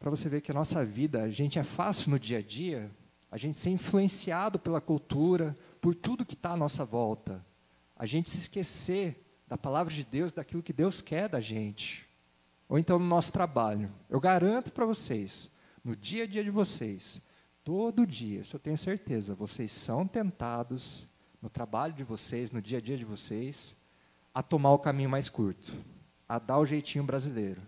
para 0.00 0.08
você 0.08 0.30
ver 0.30 0.40
que 0.40 0.50
a 0.50 0.54
nossa 0.54 0.82
vida, 0.82 1.22
a 1.22 1.30
gente 1.30 1.58
é 1.58 1.62
fácil 1.62 2.10
no 2.10 2.18
dia 2.18 2.38
a 2.38 2.42
dia, 2.42 2.90
a 3.30 3.36
gente 3.36 3.58
ser 3.58 3.68
influenciado 3.68 4.58
pela 4.58 4.80
cultura, 4.80 5.54
por 5.78 5.94
tudo 5.94 6.24
que 6.24 6.32
está 6.32 6.52
à 6.52 6.56
nossa 6.56 6.86
volta. 6.86 7.44
A 7.94 8.06
gente 8.06 8.30
se 8.30 8.38
esquecer 8.38 9.22
da 9.50 9.58
palavra 9.58 9.92
de 9.92 10.04
Deus, 10.04 10.32
daquilo 10.32 10.62
que 10.62 10.72
Deus 10.72 11.02
quer 11.02 11.28
da 11.28 11.40
gente. 11.40 12.08
Ou 12.68 12.78
então 12.78 13.00
no 13.00 13.04
nosso 13.04 13.32
trabalho. 13.32 13.92
Eu 14.08 14.20
garanto 14.20 14.70
para 14.70 14.86
vocês, 14.86 15.50
no 15.84 15.96
dia 15.96 16.22
a 16.22 16.26
dia 16.26 16.44
de 16.44 16.50
vocês, 16.50 17.20
todo 17.64 18.06
dia, 18.06 18.42
isso 18.42 18.54
eu 18.54 18.60
tenho 18.60 18.78
certeza, 18.78 19.34
vocês 19.34 19.72
são 19.72 20.06
tentados 20.06 21.08
no 21.42 21.50
trabalho 21.50 21.92
de 21.92 22.04
vocês, 22.04 22.52
no 22.52 22.62
dia 22.62 22.78
a 22.78 22.80
dia 22.80 22.96
de 22.96 23.04
vocês, 23.04 23.76
a 24.32 24.40
tomar 24.40 24.72
o 24.72 24.78
caminho 24.78 25.10
mais 25.10 25.28
curto, 25.28 25.74
a 26.28 26.38
dar 26.38 26.58
o 26.58 26.66
jeitinho 26.66 27.02
brasileiro. 27.02 27.60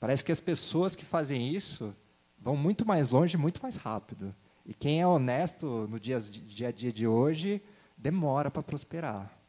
Parece 0.00 0.24
que 0.24 0.32
as 0.32 0.40
pessoas 0.40 0.96
que 0.96 1.04
fazem 1.04 1.54
isso 1.54 1.94
vão 2.36 2.56
muito 2.56 2.84
mais 2.84 3.10
longe, 3.10 3.36
muito 3.36 3.62
mais 3.62 3.76
rápido. 3.76 4.34
E 4.66 4.74
quem 4.74 5.00
é 5.00 5.06
honesto 5.06 5.86
no 5.88 6.00
dia, 6.00 6.18
dia 6.18 6.68
a 6.68 6.72
dia 6.72 6.92
de 6.92 7.06
hoje 7.06 7.62
demora 7.96 8.50
para 8.50 8.62
prosperar. 8.62 9.39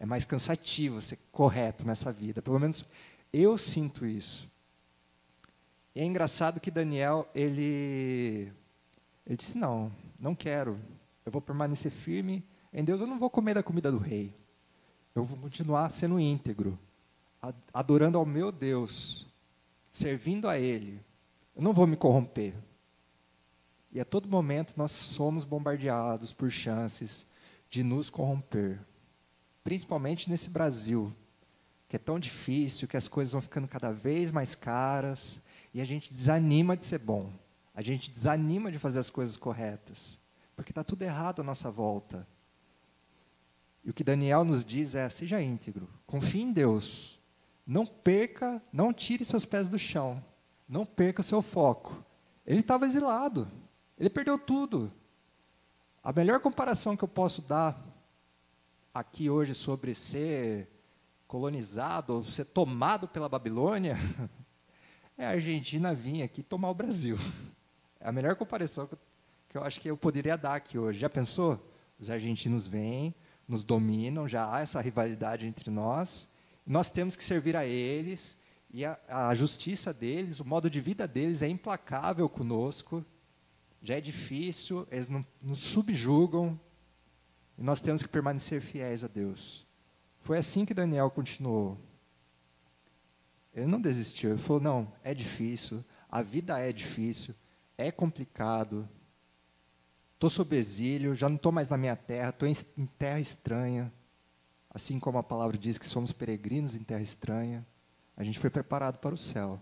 É 0.00 0.06
mais 0.06 0.24
cansativo 0.24 1.00
ser 1.00 1.18
correto 1.30 1.86
nessa 1.86 2.12
vida. 2.12 2.42
Pelo 2.42 2.58
menos 2.58 2.84
eu 3.32 3.56
sinto 3.56 4.04
isso. 4.04 4.50
E 5.94 6.00
é 6.00 6.04
engraçado 6.04 6.60
que 6.60 6.70
Daniel, 6.70 7.28
ele, 7.34 8.52
ele 9.24 9.36
disse: 9.36 9.56
Não, 9.56 9.92
não 10.18 10.34
quero. 10.34 10.80
Eu 11.24 11.30
vou 11.30 11.40
permanecer 11.40 11.92
firme 11.92 12.42
em 12.72 12.82
Deus. 12.82 13.00
Eu 13.00 13.06
não 13.06 13.18
vou 13.18 13.30
comer 13.30 13.54
da 13.54 13.62
comida 13.62 13.92
do 13.92 13.98
rei. 13.98 14.34
Eu 15.14 15.24
vou 15.24 15.36
continuar 15.36 15.90
sendo 15.90 16.18
íntegro, 16.18 16.78
adorando 17.72 18.16
ao 18.16 18.24
meu 18.24 18.52
Deus, 18.52 19.26
servindo 19.92 20.48
a 20.48 20.58
Ele, 20.58 21.00
eu 21.54 21.62
não 21.62 21.72
vou 21.72 21.86
me 21.86 21.96
corromper. 21.96 22.54
E 23.92 24.00
a 24.00 24.04
todo 24.04 24.28
momento 24.28 24.74
nós 24.76 24.92
somos 24.92 25.44
bombardeados 25.44 26.32
por 26.32 26.50
chances 26.50 27.26
de 27.68 27.82
nos 27.82 28.08
corromper. 28.08 28.80
Principalmente 29.70 30.28
nesse 30.28 30.50
Brasil, 30.50 31.14
que 31.88 31.94
é 31.94 31.98
tão 32.00 32.18
difícil, 32.18 32.88
que 32.88 32.96
as 32.96 33.06
coisas 33.06 33.30
vão 33.30 33.40
ficando 33.40 33.68
cada 33.68 33.92
vez 33.92 34.32
mais 34.32 34.56
caras, 34.56 35.40
e 35.72 35.80
a 35.80 35.84
gente 35.84 36.12
desanima 36.12 36.76
de 36.76 36.84
ser 36.84 36.98
bom. 36.98 37.32
A 37.72 37.80
gente 37.80 38.10
desanima 38.10 38.72
de 38.72 38.80
fazer 38.80 38.98
as 38.98 39.08
coisas 39.08 39.36
corretas, 39.36 40.18
porque 40.56 40.72
está 40.72 40.82
tudo 40.82 41.02
errado 41.02 41.40
à 41.40 41.44
nossa 41.44 41.70
volta. 41.70 42.26
E 43.84 43.90
o 43.90 43.94
que 43.94 44.02
Daniel 44.02 44.44
nos 44.44 44.64
diz 44.64 44.96
é: 44.96 45.08
seja 45.08 45.40
íntegro, 45.40 45.88
confie 46.04 46.42
em 46.42 46.52
Deus, 46.52 47.20
não 47.64 47.86
perca, 47.86 48.60
não 48.72 48.92
tire 48.92 49.24
seus 49.24 49.44
pés 49.44 49.68
do 49.68 49.78
chão. 49.78 50.20
Não 50.68 50.84
perca 50.84 51.20
o 51.20 51.24
seu 51.24 51.42
foco. 51.42 52.04
Ele 52.44 52.58
estava 52.58 52.86
exilado. 52.86 53.48
Ele 53.96 54.10
perdeu 54.10 54.36
tudo. 54.36 54.92
A 56.02 56.12
melhor 56.12 56.40
comparação 56.40 56.96
que 56.96 57.04
eu 57.04 57.08
posso 57.08 57.42
dar 57.42 57.89
aqui 58.92 59.30
hoje 59.30 59.54
sobre 59.54 59.94
ser 59.94 60.68
colonizado 61.26 62.14
ou 62.14 62.24
ser 62.24 62.44
tomado 62.46 63.06
pela 63.06 63.28
Babilônia 63.28 63.96
é 65.16 65.26
a 65.26 65.30
Argentina 65.30 65.94
vir 65.94 66.22
aqui 66.22 66.42
tomar 66.42 66.70
o 66.70 66.74
Brasil. 66.74 67.16
É 68.00 68.08
a 68.08 68.12
melhor 68.12 68.34
comparação 68.34 68.88
que 69.48 69.56
eu, 69.56 69.62
acho 69.62 69.80
que 69.80 69.88
eu 69.88 69.96
poderia 69.96 70.36
dar 70.36 70.56
aqui 70.56 70.76
hoje. 70.76 70.98
Já 70.98 71.08
pensou? 71.08 71.72
Os 72.00 72.10
argentinos 72.10 72.66
vêm, 72.66 73.14
nos 73.46 73.62
dominam, 73.62 74.28
já 74.28 74.52
há 74.52 74.60
essa 74.60 74.80
rivalidade 74.80 75.46
entre 75.46 75.70
nós. 75.70 76.28
Nós 76.66 76.90
temos 76.90 77.14
que 77.14 77.24
servir 77.24 77.56
a 77.56 77.66
eles, 77.66 78.38
e 78.72 78.84
a, 78.84 78.98
a 79.08 79.34
justiça 79.34 79.92
deles, 79.92 80.40
o 80.40 80.44
modo 80.44 80.70
de 80.70 80.80
vida 80.80 81.06
deles 81.06 81.42
é 81.42 81.48
implacável 81.48 82.28
conosco, 82.28 83.04
já 83.82 83.96
é 83.96 84.00
difícil, 84.00 84.86
eles 84.90 85.08
nos 85.42 85.58
subjugam, 85.58 86.58
e 87.60 87.62
nós 87.62 87.78
temos 87.78 88.02
que 88.02 88.08
permanecer 88.08 88.62
fiéis 88.62 89.04
a 89.04 89.06
Deus. 89.06 89.66
Foi 90.22 90.38
assim 90.38 90.64
que 90.64 90.72
Daniel 90.72 91.10
continuou. 91.10 91.78
Ele 93.54 93.66
não 93.66 93.78
desistiu, 93.78 94.30
ele 94.30 94.38
falou: 94.38 94.62
não, 94.62 94.92
é 95.04 95.12
difícil, 95.12 95.84
a 96.08 96.22
vida 96.22 96.58
é 96.58 96.72
difícil, 96.72 97.34
é 97.76 97.90
complicado, 97.90 98.88
estou 100.14 100.30
sob 100.30 100.56
exílio, 100.56 101.14
já 101.14 101.28
não 101.28 101.36
estou 101.36 101.52
mais 101.52 101.68
na 101.68 101.76
minha 101.76 101.96
terra, 101.96 102.30
estou 102.30 102.48
em, 102.48 102.56
em 102.78 102.86
terra 102.86 103.20
estranha. 103.20 103.92
Assim 104.72 104.98
como 104.98 105.18
a 105.18 105.22
palavra 105.22 105.58
diz 105.58 105.76
que 105.76 105.86
somos 105.86 106.12
peregrinos 106.12 106.76
em 106.76 106.82
terra 106.82 107.02
estranha, 107.02 107.66
a 108.16 108.22
gente 108.22 108.38
foi 108.38 108.48
preparado 108.48 108.98
para 108.98 109.14
o 109.14 109.18
céu. 109.18 109.60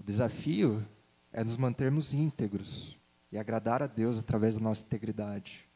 O 0.00 0.02
desafio 0.02 0.84
é 1.32 1.44
nos 1.44 1.56
mantermos 1.56 2.14
íntegros 2.14 2.96
e 3.30 3.38
agradar 3.38 3.82
a 3.82 3.86
Deus 3.86 4.18
através 4.18 4.56
da 4.56 4.62
nossa 4.62 4.82
integridade. 4.82 5.67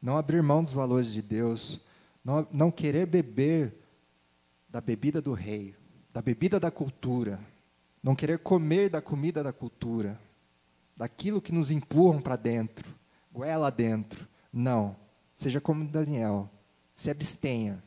Não 0.00 0.16
abrir 0.16 0.42
mão 0.42 0.62
dos 0.62 0.72
valores 0.72 1.12
de 1.12 1.20
Deus, 1.20 1.80
não, 2.24 2.46
não 2.52 2.70
querer 2.70 3.06
beber 3.06 3.74
da 4.68 4.80
bebida 4.80 5.20
do 5.20 5.32
rei, 5.32 5.74
da 6.12 6.22
bebida 6.22 6.58
da 6.58 6.70
cultura, 6.70 7.40
não 8.02 8.14
querer 8.14 8.38
comer 8.38 8.88
da 8.88 9.02
comida 9.02 9.42
da 9.42 9.52
cultura, 9.52 10.18
daquilo 10.96 11.40
que 11.40 11.52
nos 11.52 11.70
empurram 11.70 12.20
para 12.20 12.36
dentro, 12.36 12.94
goela 13.32 13.70
dentro. 13.70 14.26
Não. 14.52 14.96
Seja 15.36 15.60
como 15.60 15.86
Daniel 15.86 16.50
se 17.00 17.10
abstenha, 17.10 17.82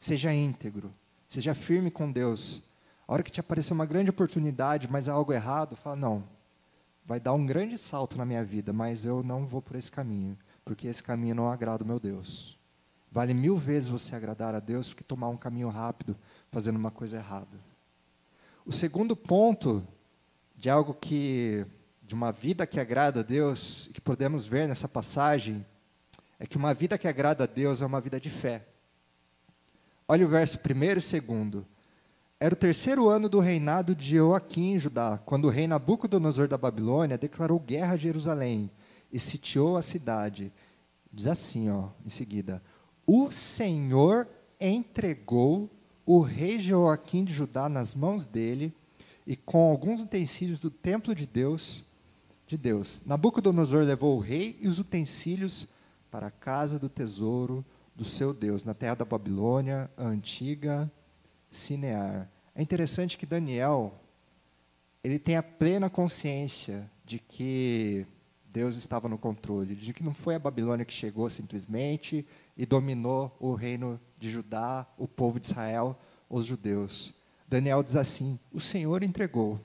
seja 0.00 0.34
íntegro, 0.34 0.92
seja 1.28 1.54
firme 1.54 1.92
com 1.92 2.10
Deus. 2.10 2.64
A 3.06 3.12
hora 3.12 3.22
que 3.22 3.30
te 3.30 3.38
aparecer 3.38 3.72
uma 3.72 3.86
grande 3.86 4.10
oportunidade, 4.10 4.88
mas 4.90 5.06
é 5.06 5.12
algo 5.12 5.32
errado, 5.32 5.76
fala: 5.76 5.94
não, 5.94 6.24
vai 7.06 7.20
dar 7.20 7.34
um 7.34 7.46
grande 7.46 7.78
salto 7.78 8.18
na 8.18 8.24
minha 8.24 8.44
vida, 8.44 8.72
mas 8.72 9.04
eu 9.04 9.22
não 9.22 9.46
vou 9.46 9.62
por 9.62 9.76
esse 9.76 9.92
caminho, 9.92 10.36
porque 10.64 10.86
esse 10.86 11.02
caminho 11.02 11.34
não 11.34 11.50
agrada 11.50 11.84
o 11.84 11.86
meu 11.86 11.98
Deus. 11.98 12.58
Vale 13.10 13.34
mil 13.34 13.56
vezes 13.56 13.88
você 13.88 14.16
agradar 14.16 14.54
a 14.54 14.60
Deus 14.60 14.88
do 14.88 14.96
que 14.96 15.04
tomar 15.04 15.28
um 15.28 15.36
caminho 15.36 15.68
rápido 15.68 16.16
fazendo 16.50 16.76
uma 16.76 16.90
coisa 16.90 17.16
errada. 17.16 17.60
O 18.64 18.72
segundo 18.72 19.14
ponto 19.14 19.86
de 20.56 20.70
algo 20.70 20.94
que, 20.94 21.66
de 22.02 22.14
uma 22.14 22.32
vida 22.32 22.66
que 22.66 22.80
agrada 22.80 23.20
a 23.20 23.22
Deus, 23.22 23.90
que 23.92 24.00
podemos 24.00 24.46
ver 24.46 24.68
nessa 24.68 24.88
passagem, 24.88 25.66
é 26.38 26.46
que 26.46 26.56
uma 26.56 26.72
vida 26.72 26.96
que 26.96 27.08
agrada 27.08 27.44
a 27.44 27.46
Deus 27.46 27.82
é 27.82 27.86
uma 27.86 28.00
vida 28.00 28.18
de 28.18 28.30
fé. 28.30 28.64
Olha 30.08 30.24
o 30.24 30.28
verso 30.28 30.58
1 30.58 31.16
e 31.16 31.20
2. 31.20 31.64
Era 32.40 32.54
o 32.54 32.56
terceiro 32.56 33.08
ano 33.08 33.28
do 33.28 33.40
reinado 33.40 33.94
de 33.94 34.16
Joaquim 34.16 34.72
em 34.72 34.78
Judá, 34.78 35.20
quando 35.24 35.44
o 35.44 35.50
rei 35.50 35.66
Nabucodonosor 35.66 36.48
da 36.48 36.58
Babilônia 36.58 37.18
declarou 37.18 37.58
guerra 37.60 37.94
a 37.94 37.96
Jerusalém 37.96 38.70
e 39.12 39.18
sitiou 39.18 39.76
a 39.76 39.82
cidade. 39.82 40.52
Diz 41.12 41.26
assim, 41.26 41.68
ó, 41.68 41.90
em 42.04 42.08
seguida: 42.08 42.62
O 43.06 43.30
Senhor 43.30 44.26
entregou 44.60 45.70
o 46.06 46.20
rei 46.20 46.58
Joaquim 46.58 47.24
de 47.24 47.32
Judá 47.32 47.68
nas 47.68 47.94
mãos 47.94 48.26
dele 48.26 48.74
e 49.26 49.36
com 49.36 49.70
alguns 49.70 50.00
utensílios 50.00 50.58
do 50.58 50.70
templo 50.70 51.14
de 51.14 51.26
Deus, 51.26 51.84
de 52.46 52.56
Deus. 52.56 53.02
Nabucodonosor 53.06 53.84
levou 53.84 54.16
o 54.16 54.20
rei 54.20 54.58
e 54.60 54.68
os 54.68 54.78
utensílios 54.78 55.68
para 56.10 56.28
a 56.28 56.30
casa 56.30 56.78
do 56.78 56.88
tesouro 56.88 57.64
do 57.94 58.04
seu 58.04 58.32
Deus, 58.32 58.64
na 58.64 58.74
terra 58.74 58.96
da 58.96 59.04
Babilônia, 59.04 59.90
a 59.96 60.04
antiga 60.04 60.90
Sinear. 61.50 62.28
É 62.54 62.62
interessante 62.62 63.16
que 63.16 63.26
Daniel 63.26 63.94
ele 65.04 65.18
tem 65.18 65.36
a 65.36 65.42
plena 65.42 65.90
consciência 65.90 66.90
de 67.04 67.18
que 67.18 68.06
Deus 68.52 68.76
estava 68.76 69.08
no 69.08 69.16
controle, 69.16 69.74
de 69.74 69.94
que 69.94 70.04
não 70.04 70.12
foi 70.12 70.34
a 70.34 70.38
Babilônia 70.38 70.84
que 70.84 70.92
chegou 70.92 71.30
simplesmente 71.30 72.26
e 72.54 72.66
dominou 72.66 73.34
o 73.40 73.54
reino 73.54 73.98
de 74.18 74.30
Judá, 74.30 74.86
o 74.98 75.08
povo 75.08 75.40
de 75.40 75.46
Israel, 75.46 75.98
os 76.28 76.44
judeus. 76.44 77.14
Daniel 77.48 77.82
diz 77.82 77.96
assim: 77.96 78.38
o 78.52 78.60
Senhor 78.60 79.02
entregou. 79.02 79.58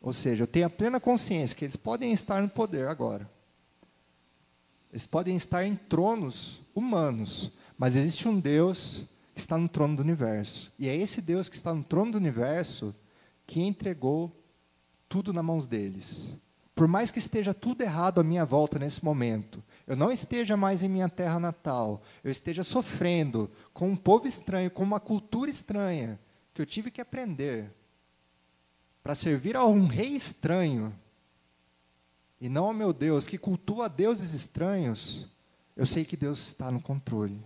Ou 0.00 0.12
seja, 0.14 0.44
eu 0.44 0.46
tenho 0.46 0.66
a 0.66 0.70
plena 0.70 0.98
consciência 0.98 1.56
que 1.56 1.64
eles 1.64 1.76
podem 1.76 2.12
estar 2.12 2.40
no 2.40 2.48
poder 2.48 2.88
agora. 2.88 3.28
Eles 4.90 5.06
podem 5.06 5.36
estar 5.36 5.64
em 5.66 5.76
tronos 5.76 6.60
humanos, 6.74 7.52
mas 7.76 7.96
existe 7.96 8.26
um 8.26 8.40
Deus 8.40 9.10
que 9.34 9.40
está 9.40 9.58
no 9.58 9.68
trono 9.68 9.96
do 9.96 10.02
universo. 10.02 10.72
E 10.78 10.88
é 10.88 10.96
esse 10.96 11.20
Deus 11.20 11.50
que 11.50 11.56
está 11.56 11.74
no 11.74 11.84
trono 11.84 12.12
do 12.12 12.18
universo 12.18 12.94
que 13.46 13.60
entregou 13.60 14.34
tudo 15.08 15.32
nas 15.32 15.44
mãos 15.44 15.66
deles. 15.66 16.34
Por 16.78 16.86
mais 16.86 17.10
que 17.10 17.18
esteja 17.18 17.52
tudo 17.52 17.82
errado 17.82 18.20
à 18.20 18.22
minha 18.22 18.44
volta 18.44 18.78
nesse 18.78 19.04
momento, 19.04 19.60
eu 19.84 19.96
não 19.96 20.12
esteja 20.12 20.56
mais 20.56 20.80
em 20.80 20.88
minha 20.88 21.08
terra 21.08 21.40
natal, 21.40 22.00
eu 22.22 22.30
esteja 22.30 22.62
sofrendo 22.62 23.50
com 23.74 23.90
um 23.90 23.96
povo 23.96 24.28
estranho, 24.28 24.70
com 24.70 24.84
uma 24.84 25.00
cultura 25.00 25.50
estranha, 25.50 26.20
que 26.54 26.62
eu 26.62 26.66
tive 26.66 26.92
que 26.92 27.00
aprender 27.00 27.74
para 29.02 29.16
servir 29.16 29.56
a 29.56 29.64
um 29.64 29.88
rei 29.88 30.10
estranho, 30.10 30.94
e 32.40 32.48
não 32.48 32.66
ao 32.66 32.72
meu 32.72 32.92
Deus, 32.92 33.26
que 33.26 33.38
cultua 33.38 33.88
deuses 33.88 34.32
estranhos, 34.32 35.26
eu 35.76 35.84
sei 35.84 36.04
que 36.04 36.16
Deus 36.16 36.46
está 36.46 36.70
no 36.70 36.80
controle. 36.80 37.42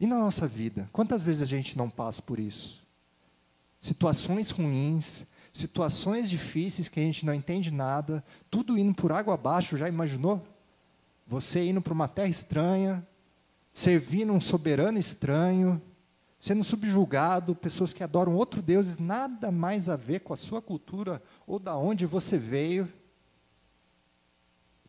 E 0.00 0.08
na 0.08 0.18
nossa 0.18 0.48
vida, 0.48 0.90
quantas 0.92 1.22
vezes 1.22 1.42
a 1.42 1.46
gente 1.46 1.78
não 1.78 1.88
passa 1.88 2.20
por 2.20 2.40
isso? 2.40 2.84
Situações 3.80 4.50
ruins, 4.50 5.24
situações 5.52 6.28
difíceis 6.28 6.88
que 6.88 7.00
a 7.00 7.02
gente 7.02 7.24
não 7.24 7.34
entende 7.34 7.70
nada, 7.70 8.24
tudo 8.50 8.78
indo 8.78 8.94
por 8.94 9.12
água 9.12 9.34
abaixo, 9.34 9.76
já 9.76 9.88
imaginou? 9.88 10.46
Você 11.26 11.68
indo 11.68 11.80
para 11.80 11.92
uma 11.92 12.08
terra 12.08 12.28
estranha, 12.28 13.06
servindo 13.72 14.32
um 14.32 14.40
soberano 14.40 14.98
estranho, 14.98 15.80
sendo 16.40 16.62
subjugado, 16.62 17.54
pessoas 17.54 17.92
que 17.92 18.02
adoram 18.02 18.34
outros 18.34 18.62
deuses, 18.62 18.98
nada 18.98 19.50
mais 19.50 19.88
a 19.88 19.96
ver 19.96 20.20
com 20.20 20.32
a 20.32 20.36
sua 20.36 20.62
cultura 20.62 21.22
ou 21.46 21.58
da 21.58 21.76
onde 21.76 22.06
você 22.06 22.38
veio. 22.38 22.90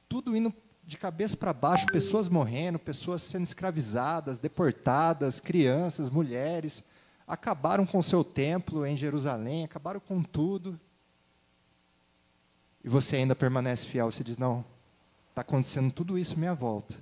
Tudo 0.08 0.36
indo 0.36 0.54
de 0.84 0.98
cabeça 0.98 1.38
para 1.38 1.54
baixo, 1.54 1.86
pessoas 1.88 2.30
morrendo, 2.30 2.80
pessoas 2.80 3.22
sendo 3.22 3.44
escravizadas, 3.44 4.38
deportadas, 4.38 5.40
crianças, 5.40 6.10
mulheres 6.10 6.84
acabaram 7.30 7.86
com 7.86 8.00
o 8.00 8.04
seu 8.04 8.24
templo 8.24 8.84
em 8.84 8.98
Jerusalém, 8.98 9.64
acabaram 9.64 10.00
com 10.00 10.24
tudo. 10.24 10.80
E 12.84 12.90
você 12.90 13.18
ainda 13.18 13.36
permanece 13.36 13.86
fiel, 13.86 14.12
você 14.12 14.24
diz: 14.24 14.38
não, 14.38 14.66
está 15.30 15.42
acontecendo 15.42 15.94
tudo 15.94 16.18
isso 16.18 16.34
à 16.34 16.38
minha 16.40 16.56
volta. 16.56 16.98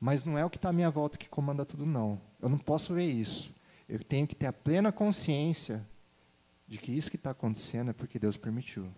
Mas 0.00 0.24
não 0.24 0.36
é 0.36 0.44
o 0.44 0.50
que 0.50 0.56
está 0.56 0.70
à 0.70 0.72
minha 0.72 0.90
volta 0.90 1.16
que 1.16 1.28
comanda 1.28 1.64
tudo, 1.64 1.86
não. 1.86 2.20
Eu 2.40 2.48
não 2.48 2.58
posso 2.58 2.94
ver 2.94 3.08
isso. 3.08 3.54
Eu 3.88 4.02
tenho 4.02 4.26
que 4.26 4.34
ter 4.34 4.46
a 4.46 4.52
plena 4.52 4.92
consciência 4.92 5.86
de 6.66 6.76
que 6.76 6.92
isso 6.92 7.10
que 7.10 7.16
está 7.16 7.30
acontecendo 7.30 7.90
é 7.90 7.94
porque 7.94 8.18
Deus 8.18 8.36
permitiu. 8.36 8.92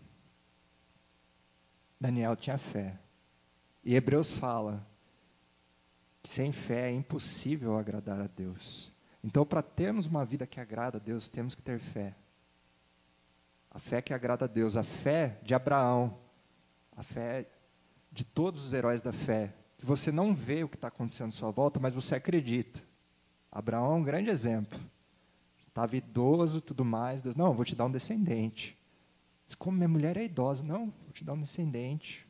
Daniel 1.99 2.35
tinha 2.35 2.59
fé. 2.59 2.99
E 3.85 3.95
Hebreus 3.95 4.33
fala 4.33 4.87
que 6.23 6.31
sem 6.31 6.53
fé 6.53 6.91
é 6.91 6.95
impossível 6.95 7.77
agradar 7.77 8.21
a 8.21 8.27
Deus. 8.27 8.91
Então, 9.23 9.45
para 9.45 9.63
termos 9.63 10.07
uma 10.07 10.25
vida 10.25 10.47
que 10.47 10.61
agrada 10.61 10.99
a 10.99 11.01
Deus, 11.01 11.29
temos 11.29 11.55
que 11.55 11.63
ter 11.63 11.79
fé. 11.79 12.15
A 13.71 13.79
fé 13.79 14.01
que 14.01 14.15
agrada 14.15 14.47
a 14.47 14.49
Deus, 14.49 14.77
a 14.77 14.83
fé 14.83 15.39
de 15.43 15.55
Abraão, 15.55 16.19
a 16.97 17.03
fé 17.03 17.47
de 18.11 18.25
todos 18.25 18.65
os 18.65 18.73
heróis 18.73 19.03
da 19.03 19.13
fé, 19.13 19.55
que 19.79 19.87
você 19.87 20.11
não 20.11 20.35
vê 20.35 20.65
o 20.65 20.69
que 20.69 20.77
está 20.77 20.89
acontecendo 20.89 21.29
à 21.29 21.33
sua 21.33 21.51
volta, 21.51 21.79
mas 21.79 21.95
você 21.95 22.15
acredita. 22.15 22.83
Abraão 23.51 23.93
é 23.93 23.97
um 23.97 24.03
grande 24.03 24.31
exemplo. 24.31 24.79
Estava 25.67 25.97
idoso 25.97 26.61
tudo 26.61 26.85
mais. 26.85 27.23
Deus, 27.23 27.37
não, 27.37 27.55
vou 27.55 27.65
te 27.65 27.77
dar 27.77 27.87
um 27.87 27.91
descendente. 27.91 28.77
Diz, 29.47 29.55
como 29.55 29.77
minha 29.77 29.89
mulher 29.89 30.17
é 30.17 30.25
idosa, 30.25 30.65
não, 30.65 30.93
vou 31.05 31.13
te 31.13 31.25
dar 31.25 31.35
um 31.35 31.41
descendente. 31.41 32.27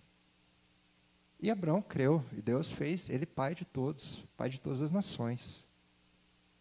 E 1.40 1.50
Abraão 1.50 1.80
creu, 1.80 2.22
e 2.32 2.42
Deus 2.42 2.70
fez 2.70 3.08
ele 3.08 3.24
pai 3.24 3.54
de 3.54 3.64
todos, 3.64 4.22
pai 4.36 4.50
de 4.50 4.60
todas 4.60 4.82
as 4.82 4.92
nações. 4.92 5.66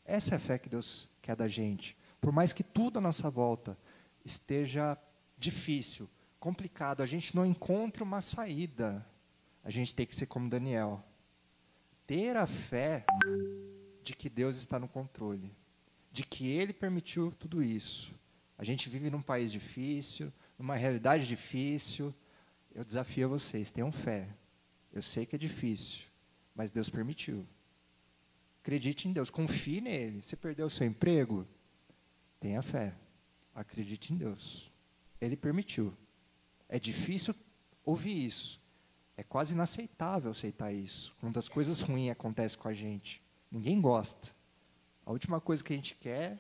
Essa 0.09 0.33
é 0.33 0.37
a 0.37 0.39
fé 0.39 0.57
que 0.57 0.67
Deus 0.67 1.07
quer 1.21 1.35
da 1.35 1.47
gente. 1.47 1.95
Por 2.19 2.31
mais 2.31 2.51
que 2.51 2.63
tudo 2.63 2.97
à 2.97 3.01
nossa 3.01 3.29
volta 3.29 3.77
esteja 4.25 4.97
difícil, 5.37 6.09
complicado, 6.39 7.03
a 7.03 7.05
gente 7.05 7.35
não 7.35 7.45
encontra 7.45 8.03
uma 8.03 8.19
saída. 8.19 9.05
A 9.63 9.69
gente 9.69 9.93
tem 9.93 10.07
que 10.07 10.15
ser 10.15 10.25
como 10.25 10.49
Daniel. 10.49 11.03
Ter 12.07 12.35
a 12.35 12.47
fé 12.47 13.05
de 14.03 14.15
que 14.15 14.29
Deus 14.29 14.57
está 14.57 14.79
no 14.79 14.87
controle, 14.87 15.55
de 16.11 16.23
que 16.23 16.49
Ele 16.49 16.73
permitiu 16.73 17.31
tudo 17.31 17.61
isso. 17.61 18.11
A 18.57 18.63
gente 18.63 18.89
vive 18.89 19.11
num 19.11 19.21
país 19.21 19.51
difícil, 19.51 20.33
numa 20.57 20.75
realidade 20.75 21.27
difícil. 21.27 22.11
Eu 22.73 22.83
desafio 22.83 23.29
vocês, 23.29 23.69
tenham 23.69 23.91
fé. 23.91 24.27
Eu 24.91 25.03
sei 25.03 25.27
que 25.27 25.35
é 25.35 25.39
difícil, 25.39 26.07
mas 26.55 26.71
Deus 26.71 26.89
permitiu. 26.89 27.45
Acredite 28.69 29.07
em 29.07 29.11
Deus, 29.11 29.31
confie 29.31 29.81
nele. 29.81 30.21
Você 30.21 30.35
perdeu 30.35 30.67
o 30.67 30.69
seu 30.69 30.85
emprego? 30.85 31.43
Tenha 32.39 32.61
fé. 32.61 32.93
Acredite 33.55 34.13
em 34.13 34.15
Deus. 34.15 34.71
Ele 35.19 35.35
permitiu. 35.35 35.91
É 36.67 36.77
difícil 36.77 37.33
ouvir 37.83 38.27
isso. 38.27 38.61
É 39.17 39.23
quase 39.23 39.55
inaceitável 39.55 40.29
aceitar 40.29 40.71
isso. 40.71 41.15
Quando 41.19 41.39
as 41.39 41.49
coisas 41.49 41.81
ruins 41.81 42.11
acontecem 42.11 42.59
com 42.59 42.67
a 42.67 42.73
gente. 42.75 43.23
Ninguém 43.49 43.81
gosta. 43.81 44.29
A 45.03 45.11
última 45.11 45.41
coisa 45.41 45.63
que 45.63 45.73
a 45.73 45.75
gente 45.75 45.95
quer 45.95 46.39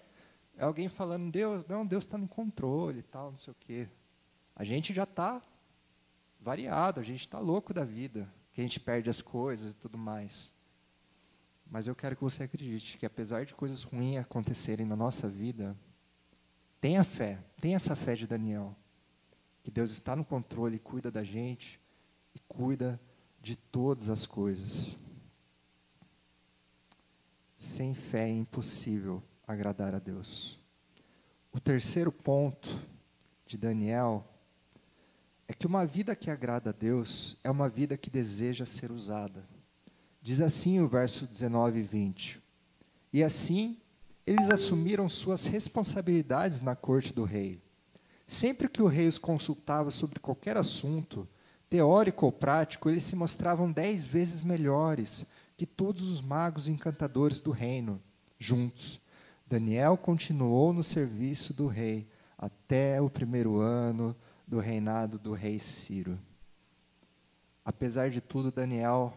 é 0.55 0.63
alguém 0.63 0.87
falando, 0.87 1.31
Deus, 1.31 1.65
não, 1.67 1.83
Deus 1.83 2.03
está 2.03 2.15
no 2.15 2.27
controle 2.27 2.99
e 2.99 3.03
tal, 3.03 3.31
não 3.31 3.37
sei 3.37 3.53
o 3.53 3.57
quê. 3.59 3.89
A 4.55 4.63
gente 4.63 4.93
já 4.93 5.01
está 5.03 5.41
variado, 6.39 6.99
a 6.99 7.03
gente 7.03 7.21
está 7.21 7.39
louco 7.39 7.73
da 7.73 7.83
vida, 7.83 8.31
que 8.53 8.61
a 8.61 8.63
gente 8.63 8.79
perde 8.79 9.09
as 9.09 9.19
coisas 9.19 9.71
e 9.71 9.75
tudo 9.75 9.97
mais. 9.97 10.58
Mas 11.69 11.87
eu 11.87 11.95
quero 11.95 12.15
que 12.15 12.23
você 12.23 12.43
acredite 12.43 12.97
que, 12.97 13.05
apesar 13.05 13.45
de 13.45 13.53
coisas 13.53 13.83
ruins 13.83 14.17
acontecerem 14.17 14.85
na 14.85 14.95
nossa 14.95 15.29
vida, 15.29 15.77
tenha 16.81 17.03
fé, 17.03 17.39
tenha 17.61 17.75
essa 17.75 17.95
fé 17.95 18.15
de 18.15 18.25
Daniel. 18.25 18.75
Que 19.63 19.69
Deus 19.69 19.91
está 19.91 20.15
no 20.15 20.25
controle 20.25 20.77
e 20.77 20.79
cuida 20.79 21.11
da 21.11 21.23
gente 21.23 21.79
e 22.33 22.39
cuida 22.39 22.99
de 23.41 23.55
todas 23.55 24.09
as 24.09 24.25
coisas. 24.25 24.97
Sem 27.59 27.93
fé 27.93 28.29
é 28.29 28.33
impossível 28.33 29.21
agradar 29.45 29.93
a 29.93 29.99
Deus. 29.99 30.59
O 31.51 31.59
terceiro 31.59 32.11
ponto 32.11 32.69
de 33.45 33.57
Daniel 33.57 34.25
é 35.47 35.53
que 35.53 35.67
uma 35.67 35.85
vida 35.85 36.15
que 36.15 36.31
agrada 36.31 36.69
a 36.69 36.73
Deus 36.73 37.37
é 37.43 37.51
uma 37.51 37.67
vida 37.67 37.97
que 37.97 38.09
deseja 38.09 38.65
ser 38.65 38.91
usada. 38.91 39.45
Diz 40.21 40.41
assim 40.41 40.79
o 40.79 40.87
verso 40.87 41.25
19 41.25 41.79
e 41.79 41.83
20. 41.83 42.41
E 43.11 43.23
assim, 43.23 43.77
eles 44.25 44.49
assumiram 44.49 45.07
suas 45.09 45.45
responsabilidades 45.45 46.61
na 46.61 46.75
corte 46.75 47.13
do 47.13 47.23
rei. 47.23 47.61
Sempre 48.27 48.69
que 48.69 48.81
o 48.81 48.87
rei 48.87 49.07
os 49.07 49.17
consultava 49.17 49.89
sobre 49.89 50.19
qualquer 50.19 50.55
assunto, 50.55 51.27
teórico 51.69 52.25
ou 52.25 52.31
prático, 52.31 52.89
eles 52.89 53.03
se 53.03 53.15
mostravam 53.15 53.71
dez 53.71 54.05
vezes 54.05 54.43
melhores 54.43 55.25
que 55.57 55.65
todos 55.65 56.03
os 56.03 56.21
magos 56.21 56.67
encantadores 56.67 57.39
do 57.39 57.51
reino, 57.51 58.01
juntos. 58.37 59.01
Daniel 59.47 59.97
continuou 59.97 60.71
no 60.71 60.83
serviço 60.83 61.53
do 61.53 61.65
rei 61.65 62.07
até 62.37 63.01
o 63.01 63.09
primeiro 63.09 63.57
ano 63.57 64.15
do 64.47 64.59
reinado 64.59 65.17
do 65.17 65.33
rei 65.33 65.59
Ciro. 65.59 66.19
Apesar 67.65 68.09
de 68.09 68.21
tudo, 68.21 68.51
Daniel 68.51 69.13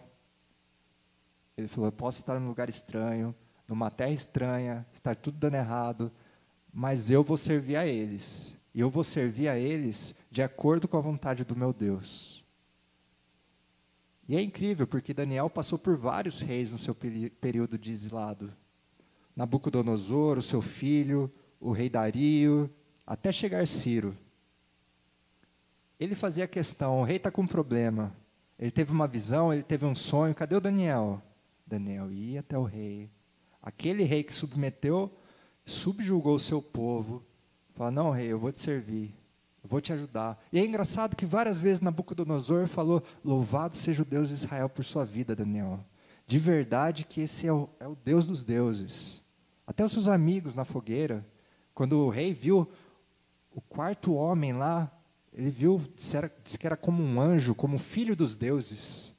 ele 1.56 1.68
falou: 1.68 1.88
Eu 1.88 1.92
posso 1.92 2.18
estar 2.20 2.38
num 2.38 2.48
lugar 2.48 2.68
estranho, 2.68 3.34
numa 3.68 3.90
terra 3.90 4.10
estranha, 4.10 4.86
estar 4.92 5.16
tudo 5.16 5.38
dando 5.38 5.54
errado, 5.54 6.12
mas 6.72 7.10
eu 7.10 7.22
vou 7.22 7.36
servir 7.36 7.76
a 7.76 7.86
eles. 7.86 8.56
E 8.74 8.80
eu 8.80 8.88
vou 8.88 9.04
servir 9.04 9.48
a 9.48 9.58
eles 9.58 10.14
de 10.30 10.42
acordo 10.42 10.88
com 10.88 10.96
a 10.96 11.00
vontade 11.00 11.44
do 11.44 11.54
meu 11.54 11.72
Deus. 11.72 12.42
E 14.26 14.36
é 14.36 14.40
incrível, 14.40 14.86
porque 14.86 15.12
Daniel 15.12 15.50
passou 15.50 15.78
por 15.78 15.96
vários 15.96 16.40
reis 16.40 16.72
no 16.72 16.78
seu 16.78 16.94
período 16.94 17.76
de 17.76 17.90
exilado. 17.90 18.52
Nabucodonosor, 19.36 20.38
o 20.38 20.42
seu 20.42 20.62
filho, 20.62 21.30
o 21.60 21.70
rei 21.70 21.90
Dario, 21.90 22.70
até 23.06 23.30
chegar 23.30 23.66
Ciro. 23.66 24.16
Ele 25.98 26.14
fazia 26.14 26.48
questão, 26.48 27.00
o 27.00 27.04
rei 27.04 27.16
está 27.16 27.30
com 27.30 27.42
um 27.42 27.46
problema. 27.46 28.16
Ele 28.58 28.70
teve 28.70 28.92
uma 28.92 29.06
visão, 29.06 29.52
ele 29.52 29.62
teve 29.62 29.84
um 29.84 29.94
sonho, 29.94 30.34
cadê 30.34 30.56
o 30.56 30.60
Daniel? 30.60 31.22
Daniel 31.72 32.12
ia 32.12 32.40
até 32.40 32.58
o 32.58 32.64
rei, 32.64 33.10
aquele 33.62 34.02
rei 34.02 34.22
que 34.22 34.34
submeteu, 34.34 35.10
subjugou 35.64 36.34
o 36.34 36.40
seu 36.40 36.60
povo, 36.60 37.24
fala: 37.74 37.90
Não, 37.90 38.10
rei, 38.10 38.26
eu 38.26 38.38
vou 38.38 38.52
te 38.52 38.60
servir. 38.60 39.14
Eu 39.62 39.70
vou 39.70 39.80
te 39.80 39.92
ajudar. 39.92 40.38
E 40.52 40.58
é 40.58 40.64
engraçado 40.64 41.16
que 41.16 41.24
várias 41.24 41.58
vezes 41.58 41.80
Nabucodonosor 41.80 42.66
falou: 42.66 43.02
Louvado 43.24 43.74
seja 43.74 44.02
o 44.02 44.04
Deus 44.04 44.28
de 44.28 44.34
Israel 44.34 44.68
por 44.68 44.84
sua 44.84 45.04
vida, 45.04 45.34
Daniel. 45.34 45.80
De 46.26 46.38
verdade 46.38 47.04
que 47.04 47.22
esse 47.22 47.46
é 47.46 47.52
o, 47.52 47.70
é 47.80 47.88
o 47.88 47.96
Deus 47.96 48.26
dos 48.26 48.44
deuses. 48.44 49.22
Até 49.66 49.82
os 49.82 49.92
seus 49.92 50.08
amigos 50.08 50.54
na 50.54 50.64
fogueira, 50.64 51.24
quando 51.74 51.98
o 51.98 52.10
rei 52.10 52.34
viu 52.34 52.70
o 53.54 53.60
quarto 53.62 54.12
homem 54.12 54.52
lá, 54.52 54.92
ele 55.32 55.50
viu, 55.50 55.80
disse, 55.96 56.18
disse 56.44 56.58
que 56.58 56.66
era 56.66 56.76
como 56.76 57.02
um 57.02 57.18
anjo, 57.18 57.54
como 57.54 57.78
filho 57.78 58.14
dos 58.14 58.34
deuses. 58.34 59.11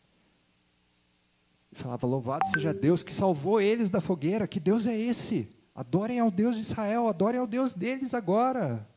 E 1.73 1.75
falava: 1.75 2.05
Louvado 2.05 2.45
seja 2.47 2.71
Deus 2.71 3.01
que 3.01 3.11
salvou 3.11 3.59
eles 3.59 3.89
da 3.89 3.99
fogueira. 3.99 4.47
Que 4.47 4.59
Deus 4.59 4.85
é 4.85 4.95
esse? 4.95 5.49
Adorem 5.73 6.19
ao 6.19 6.29
Deus 6.29 6.55
de 6.55 6.61
Israel, 6.61 7.07
adorem 7.07 7.39
ao 7.39 7.47
Deus 7.47 7.73
deles 7.73 8.13
agora. 8.13 8.87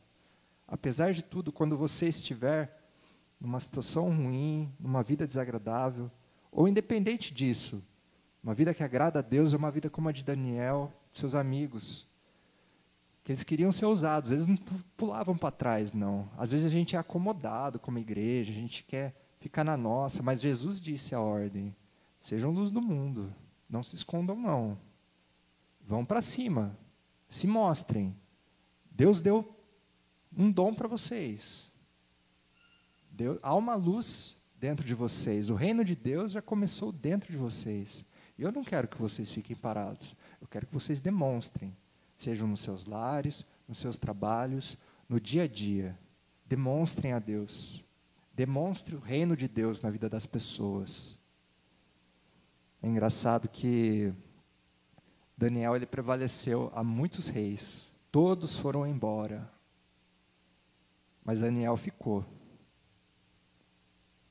Apesar 0.67 1.11
de 1.11 1.23
tudo, 1.23 1.51
quando 1.51 1.75
você 1.75 2.07
estiver 2.07 2.79
numa 3.41 3.59
situação 3.59 4.09
ruim, 4.11 4.71
numa 4.79 5.01
vida 5.01 5.25
desagradável, 5.25 6.11
ou 6.51 6.67
independente 6.67 7.33
disso, 7.33 7.83
uma 8.43 8.53
vida 8.53 8.75
que 8.75 8.83
agrada 8.83 9.19
a 9.19 9.23
Deus 9.23 9.53
é 9.53 9.57
uma 9.57 9.71
vida 9.71 9.89
como 9.89 10.09
a 10.09 10.11
de 10.11 10.23
Daniel, 10.23 10.93
seus 11.11 11.33
amigos, 11.33 12.05
que 13.23 13.31
eles 13.31 13.43
queriam 13.43 13.71
ser 13.71 13.85
ousados, 13.85 14.29
eles 14.29 14.45
não 14.45 14.57
pulavam 14.95 15.35
para 15.35 15.49
trás, 15.49 15.93
não. 15.93 16.29
Às 16.37 16.51
vezes 16.51 16.67
a 16.67 16.69
gente 16.69 16.95
é 16.95 16.99
acomodado 16.99 17.79
como 17.79 17.97
igreja, 17.97 18.51
a 18.51 18.55
gente 18.55 18.83
quer 18.83 19.15
ficar 19.39 19.63
na 19.63 19.75
nossa, 19.75 20.21
mas 20.21 20.41
Jesus 20.41 20.79
disse 20.79 21.15
a 21.15 21.19
ordem: 21.19 21.75
sejam 22.19 22.51
luz 22.51 22.71
do 22.71 22.81
mundo, 22.81 23.33
não 23.69 23.83
se 23.83 23.95
escondam, 23.95 24.35
não. 24.35 24.77
Vão 25.81 26.05
para 26.05 26.21
cima, 26.21 26.77
se 27.29 27.47
mostrem. 27.47 28.15
Deus 28.91 29.21
deu 29.21 29.55
um 30.35 30.51
dom 30.51 30.73
para 30.73 30.87
vocês. 30.87 31.71
Deus, 33.11 33.39
há 33.41 33.55
uma 33.55 33.75
luz 33.75 34.37
dentro 34.59 34.85
de 34.85 34.93
vocês. 34.93 35.49
O 35.49 35.55
reino 35.55 35.83
de 35.83 35.95
Deus 35.95 36.33
já 36.33 36.41
começou 36.41 36.91
dentro 36.91 37.31
de 37.31 37.37
vocês. 37.37 38.05
E 38.37 38.43
eu 38.43 38.51
não 38.51 38.63
quero 38.63 38.87
que 38.87 38.97
vocês 38.97 39.31
fiquem 39.31 39.55
parados. 39.55 40.15
Eu 40.39 40.47
quero 40.47 40.67
que 40.67 40.73
vocês 40.73 40.99
demonstrem. 40.99 41.75
Sejam 42.17 42.47
nos 42.47 42.61
seus 42.61 42.85
lares, 42.85 43.45
nos 43.67 43.79
seus 43.79 43.97
trabalhos, 43.97 44.77
no 45.07 45.19
dia 45.19 45.43
a 45.43 45.47
dia. 45.47 45.97
Demonstrem 46.45 47.13
a 47.13 47.19
Deus. 47.19 47.83
Demonstre 48.33 48.95
o 48.95 48.99
reino 48.99 49.35
de 49.35 49.47
Deus 49.47 49.81
na 49.81 49.89
vida 49.89 50.07
das 50.07 50.25
pessoas. 50.25 51.19
É 52.81 52.87
engraçado 52.87 53.49
que 53.49 54.13
Daniel 55.37 55.75
ele 55.75 55.85
prevaleceu 55.85 56.71
a 56.73 56.83
muitos 56.83 57.27
reis. 57.27 57.91
Todos 58.11 58.55
foram 58.55 58.85
embora. 58.85 59.51
Mas 61.23 61.41
Daniel 61.41 61.75
ficou. 61.75 62.25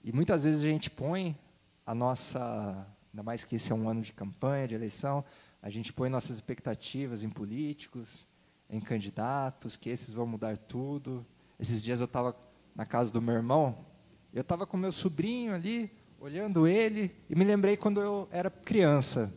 E 0.03 0.13
muitas 0.13 0.45
vezes 0.45 0.63
a 0.63 0.69
gente 0.69 0.89
põe 0.89 1.37
a 1.85 1.95
nossa, 1.95 2.87
ainda 3.13 3.23
mais 3.23 3.45
que 3.45 3.57
esse 3.57 3.73
é 3.73 3.75
um 3.75 3.89
ano 3.89 4.03
de 4.03 4.13
campanha, 4.13 4.69
de 4.69 4.75
eleição, 4.75 5.25
a 5.61 5.69
gente 5.69 5.93
põe 5.93 6.09
nossas 6.09 6.37
expectativas 6.37 7.25
em 7.25 7.29
políticos, 7.29 8.27
em 8.71 8.81
candidatos, 8.81 9.77
que 9.77 9.91
esses 9.91 10.15
vão 10.15 10.27
mudar 10.27 10.57
tudo. 10.57 11.27
Esses 11.59 11.83
dias 11.83 11.99
eu 12.01 12.07
estava 12.07 12.37
na 12.75 12.87
casa 12.87 13.11
do 13.11 13.21
meu 13.21 13.35
irmão, 13.35 13.85
eu 14.33 14.43
estava 14.43 14.67
com 14.67 14.77
meu 14.77 14.93
sobrinho 14.93 15.55
ali, 15.55 15.91
olhando 16.19 16.67
ele, 16.67 17.15
e 17.29 17.35
me 17.35 17.45
lembrei 17.45 17.77
quando 17.77 18.01
eu 18.01 18.29
era 18.31 18.51
criança. 18.51 19.33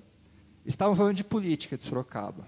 Estavam 0.66 0.96
falando 0.96 1.16
de 1.16 1.24
política 1.24 1.78
de 1.78 1.84
Sorocaba. 1.84 2.46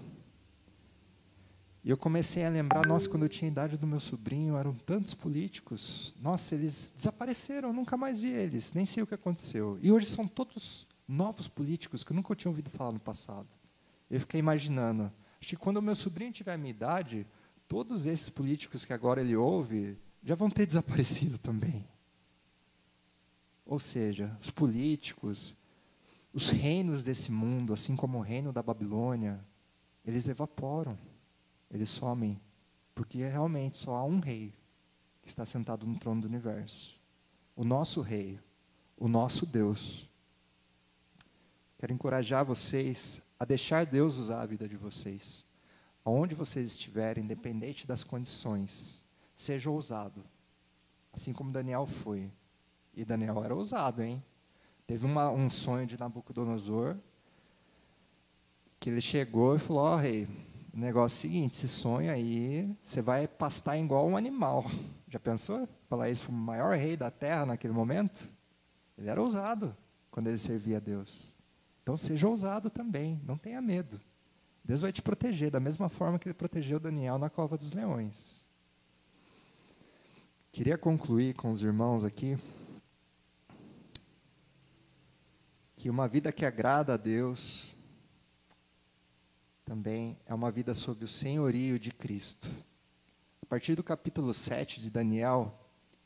E 1.84 1.90
eu 1.90 1.96
comecei 1.96 2.44
a 2.44 2.48
lembrar, 2.48 2.86
nossa, 2.86 3.08
quando 3.08 3.24
eu 3.24 3.28
tinha 3.28 3.48
a 3.48 3.52
idade 3.52 3.76
do 3.76 3.86
meu 3.86 3.98
sobrinho, 3.98 4.56
eram 4.56 4.72
tantos 4.72 5.14
políticos. 5.14 6.14
Nossa, 6.20 6.54
eles 6.54 6.94
desapareceram, 6.96 7.72
nunca 7.72 7.96
mais 7.96 8.20
vi 8.20 8.30
eles, 8.30 8.72
nem 8.72 8.84
sei 8.84 9.02
o 9.02 9.06
que 9.06 9.14
aconteceu. 9.14 9.78
E 9.82 9.90
hoje 9.90 10.06
são 10.06 10.28
todos 10.28 10.86
novos 11.08 11.48
políticos 11.48 12.04
que 12.04 12.12
eu 12.12 12.16
nunca 12.16 12.36
tinha 12.36 12.50
ouvido 12.50 12.70
falar 12.70 12.92
no 12.92 13.00
passado. 13.00 13.48
Eu 14.08 14.20
fiquei 14.20 14.38
imaginando, 14.38 15.12
acho 15.40 15.48
que 15.48 15.56
quando 15.56 15.78
o 15.78 15.82
meu 15.82 15.96
sobrinho 15.96 16.32
tiver 16.32 16.52
a 16.52 16.58
minha 16.58 16.70
idade, 16.70 17.26
todos 17.66 18.06
esses 18.06 18.28
políticos 18.28 18.84
que 18.84 18.92
agora 18.92 19.20
ele 19.20 19.34
ouve 19.34 19.98
já 20.22 20.36
vão 20.36 20.48
ter 20.48 20.64
desaparecido 20.66 21.36
também. 21.38 21.84
Ou 23.72 23.78
seja, 23.78 24.36
os 24.38 24.50
políticos, 24.50 25.56
os 26.30 26.50
reinos 26.50 27.02
desse 27.02 27.32
mundo, 27.32 27.72
assim 27.72 27.96
como 27.96 28.18
o 28.18 28.20
reino 28.20 28.52
da 28.52 28.62
Babilônia, 28.62 29.42
eles 30.04 30.28
evaporam, 30.28 30.98
eles 31.70 31.88
somem, 31.88 32.38
porque 32.94 33.26
realmente 33.26 33.78
só 33.78 33.94
há 33.94 34.04
um 34.04 34.20
rei 34.20 34.52
que 35.22 35.28
está 35.28 35.46
sentado 35.46 35.86
no 35.86 35.98
trono 35.98 36.20
do 36.20 36.28
universo. 36.28 37.00
O 37.56 37.64
nosso 37.64 38.02
rei, 38.02 38.38
o 38.94 39.08
nosso 39.08 39.46
Deus. 39.46 40.06
Quero 41.78 41.94
encorajar 41.94 42.44
vocês 42.44 43.22
a 43.40 43.46
deixar 43.46 43.86
Deus 43.86 44.18
usar 44.18 44.42
a 44.42 44.46
vida 44.46 44.68
de 44.68 44.76
vocês. 44.76 45.46
Aonde 46.04 46.34
vocês 46.34 46.72
estiverem, 46.72 47.24
independente 47.24 47.86
das 47.86 48.04
condições, 48.04 49.06
seja 49.34 49.70
ousado. 49.70 50.22
Assim 51.10 51.32
como 51.32 51.50
Daniel 51.50 51.86
foi. 51.86 52.30
E 52.94 53.04
Daniel 53.04 53.42
era 53.42 53.54
ousado, 53.54 54.02
hein? 54.02 54.22
Teve 54.86 55.06
uma, 55.06 55.30
um 55.30 55.48
sonho 55.48 55.86
de 55.86 55.98
Nabucodonosor, 55.98 56.96
que 58.78 58.90
ele 58.90 59.00
chegou 59.00 59.56
e 59.56 59.58
falou: 59.58 59.82
Ó, 59.82 59.94
oh, 59.94 59.96
rei, 59.96 60.28
o 60.74 60.78
negócio 60.78 61.16
é 61.16 61.18
o 61.18 61.32
seguinte: 61.32 61.54
esse 61.54 61.68
sonho 61.68 62.10
aí, 62.10 62.76
você 62.82 63.00
vai 63.00 63.26
pastar 63.26 63.78
igual 63.78 64.06
um 64.06 64.16
animal. 64.16 64.64
Já 65.08 65.18
pensou? 65.18 65.68
Falar 65.88 66.10
isso 66.10 66.24
para 66.24 66.32
o 66.32 66.36
maior 66.36 66.76
rei 66.76 66.96
da 66.96 67.10
terra 67.10 67.46
naquele 67.46 67.72
momento? 67.72 68.28
Ele 68.98 69.08
era 69.08 69.22
ousado 69.22 69.76
quando 70.10 70.28
ele 70.28 70.38
servia 70.38 70.76
a 70.76 70.80
Deus. 70.80 71.34
Então 71.82 71.96
seja 71.96 72.28
ousado 72.28 72.70
também, 72.70 73.20
não 73.26 73.36
tenha 73.36 73.60
medo. 73.60 74.00
Deus 74.64 74.82
vai 74.82 74.92
te 74.92 75.02
proteger, 75.02 75.50
da 75.50 75.58
mesma 75.58 75.88
forma 75.88 76.18
que 76.18 76.28
ele 76.28 76.34
protegeu 76.34 76.78
Daniel 76.78 77.18
na 77.18 77.28
cova 77.28 77.58
dos 77.58 77.72
leões. 77.72 78.42
Queria 80.52 80.78
concluir 80.78 81.34
com 81.34 81.50
os 81.50 81.62
irmãos 81.62 82.04
aqui 82.04 82.38
que 85.82 85.90
uma 85.90 86.06
vida 86.06 86.30
que 86.30 86.46
agrada 86.46 86.94
a 86.94 86.96
Deus 86.96 87.66
também 89.64 90.16
é 90.26 90.32
uma 90.32 90.48
vida 90.48 90.74
sob 90.74 91.04
o 91.04 91.08
senhorio 91.08 91.76
de 91.76 91.90
Cristo. 91.90 92.48
A 93.42 93.46
partir 93.46 93.74
do 93.74 93.82
capítulo 93.82 94.32
7 94.32 94.80
de 94.80 94.88
Daniel, 94.88 95.52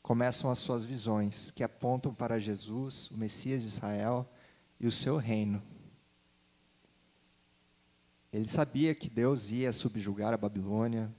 começam 0.01 0.49
as 0.49 0.57
suas 0.57 0.83
visões, 0.83 1.51
que 1.51 1.63
apontam 1.63 2.11
para 2.11 2.39
Jesus, 2.39 3.11
o 3.11 3.17
Messias 3.19 3.61
de 3.61 3.67
Israel, 3.67 4.27
e 4.79 4.87
o 4.87 4.91
seu 4.91 5.17
reino. 5.17 5.61
Ele 8.33 8.47
sabia 8.47 8.95
que 8.95 9.11
Deus 9.11 9.51
ia 9.51 9.71
subjugar 9.71 10.33
a 10.33 10.37
Babilônia, 10.37 11.15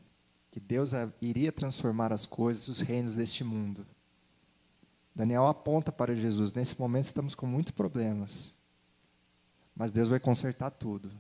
que 0.51 0.59
Deus 0.59 0.91
iria 1.23 1.53
transformar 1.53 2.13
as 2.13 2.27
coisas, 2.27 2.67
os 2.67 2.81
reinos 2.81 3.15
deste 3.15 3.45
mundo. 3.45 3.87
Daniel 5.19 5.49
aponta 5.49 5.91
para 5.91 6.15
Jesus. 6.15 6.53
Nesse 6.53 6.79
momento 6.79 7.07
estamos 7.07 7.35
com 7.35 7.45
muitos 7.45 7.73
problemas. 7.73 8.55
Mas 9.75 9.91
Deus 9.91 10.09
vai 10.09 10.21
consertar 10.21 10.71
tudo. 10.71 11.11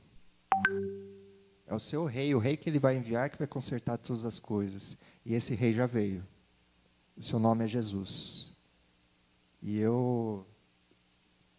É 1.66 1.74
o 1.74 1.80
seu 1.80 2.04
rei, 2.04 2.32
o 2.32 2.38
rei 2.38 2.56
que 2.56 2.70
ele 2.70 2.78
vai 2.78 2.96
enviar 2.96 3.28
que 3.28 3.36
vai 3.36 3.48
consertar 3.48 3.98
todas 3.98 4.24
as 4.24 4.38
coisas. 4.38 4.96
E 5.26 5.34
esse 5.34 5.52
rei 5.52 5.72
já 5.72 5.84
veio. 5.84 6.24
O 7.16 7.24
seu 7.24 7.40
nome 7.40 7.64
é 7.64 7.66
Jesus. 7.66 8.52
E 9.60 9.76
eu 9.80 10.46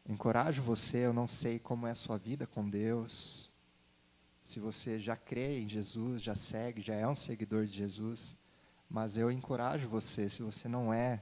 encorajo 0.08 0.62
você, 0.62 0.99
eu 0.99 1.12
não 1.12 1.28
sei 1.28 1.60
como 1.60 1.88
é 1.88 1.91
a 1.91 1.95
sua 1.95 2.17
vida 2.17 2.47
com 2.47 2.69
Deus. 2.69 3.52
Se 4.45 4.62
você 4.62 4.97
já 4.97 5.17
crê 5.17 5.60
em 5.60 5.67
Jesus, 5.67 6.21
já 6.21 6.36
segue, 6.36 6.82
já 6.82 6.95
é 6.95 7.06
um 7.06 7.15
seguidor 7.15 7.65
de 7.65 7.73
Jesus, 7.73 8.38
mas 8.89 9.17
eu 9.17 9.30
encorajo 9.30 9.89
você, 9.89 10.30
se 10.30 10.41
você 10.41 10.69
não 10.69 10.93
é, 10.93 11.21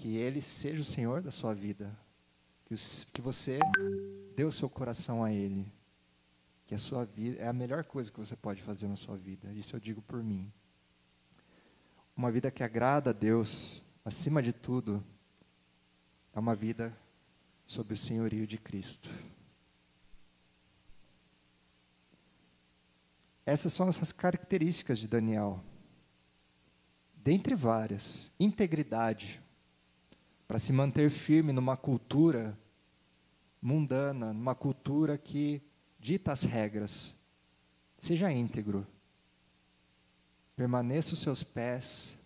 que 0.00 0.16
Ele 0.16 0.40
seja 0.40 0.80
o 0.80 0.84
Senhor 0.84 1.20
da 1.20 1.30
sua 1.30 1.52
vida, 1.52 1.94
que, 2.64 2.74
que 3.12 3.20
você 3.20 3.58
dê 4.34 4.44
o 4.44 4.52
seu 4.52 4.68
coração 4.70 5.22
a 5.22 5.30
Ele, 5.30 5.70
que 6.66 6.74
a 6.74 6.78
sua 6.78 7.04
vida 7.04 7.38
é 7.38 7.46
a 7.46 7.52
melhor 7.52 7.84
coisa 7.84 8.10
que 8.10 8.18
você 8.18 8.34
pode 8.34 8.62
fazer 8.62 8.88
na 8.88 8.96
sua 8.96 9.14
vida. 9.14 9.52
Isso 9.52 9.76
eu 9.76 9.80
digo 9.80 10.00
por 10.00 10.22
mim. 10.24 10.50
Uma 12.16 12.32
vida 12.32 12.50
que 12.50 12.62
agrada 12.62 13.10
a 13.10 13.12
Deus, 13.12 13.82
acima 14.02 14.42
de 14.42 14.54
tudo, 14.54 15.04
é 16.32 16.38
uma 16.38 16.54
vida 16.54 16.96
sob 17.66 17.92
o 17.92 17.96
senhorio 17.96 18.46
de 18.46 18.56
Cristo. 18.56 19.10
Essas 23.44 23.74
são 23.74 23.86
essas 23.86 24.12
características 24.12 24.98
de 24.98 25.06
Daniel. 25.06 25.62
Dentre 27.14 27.54
várias, 27.54 28.32
integridade, 28.40 29.42
para 30.50 30.58
se 30.58 30.72
manter 30.72 31.08
firme 31.10 31.52
numa 31.52 31.76
cultura 31.76 32.58
mundana, 33.62 34.32
numa 34.32 34.52
cultura 34.52 35.16
que 35.16 35.62
dita 35.96 36.32
as 36.32 36.42
regras. 36.42 37.14
Seja 37.96 38.32
íntegro. 38.32 38.84
Permaneça 40.56 41.14
os 41.14 41.20
seus 41.20 41.44
pés 41.44 42.18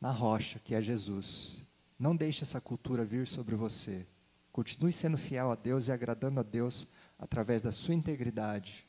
na 0.00 0.12
rocha, 0.12 0.60
que 0.60 0.76
é 0.76 0.80
Jesus. 0.80 1.66
Não 1.98 2.14
deixe 2.14 2.44
essa 2.44 2.60
cultura 2.60 3.04
vir 3.04 3.26
sobre 3.26 3.56
você. 3.56 4.06
Continue 4.52 4.92
sendo 4.92 5.18
fiel 5.18 5.50
a 5.50 5.56
Deus 5.56 5.88
e 5.88 5.92
agradando 5.92 6.38
a 6.38 6.44
Deus 6.44 6.86
através 7.18 7.60
da 7.60 7.72
sua 7.72 7.96
integridade, 7.96 8.86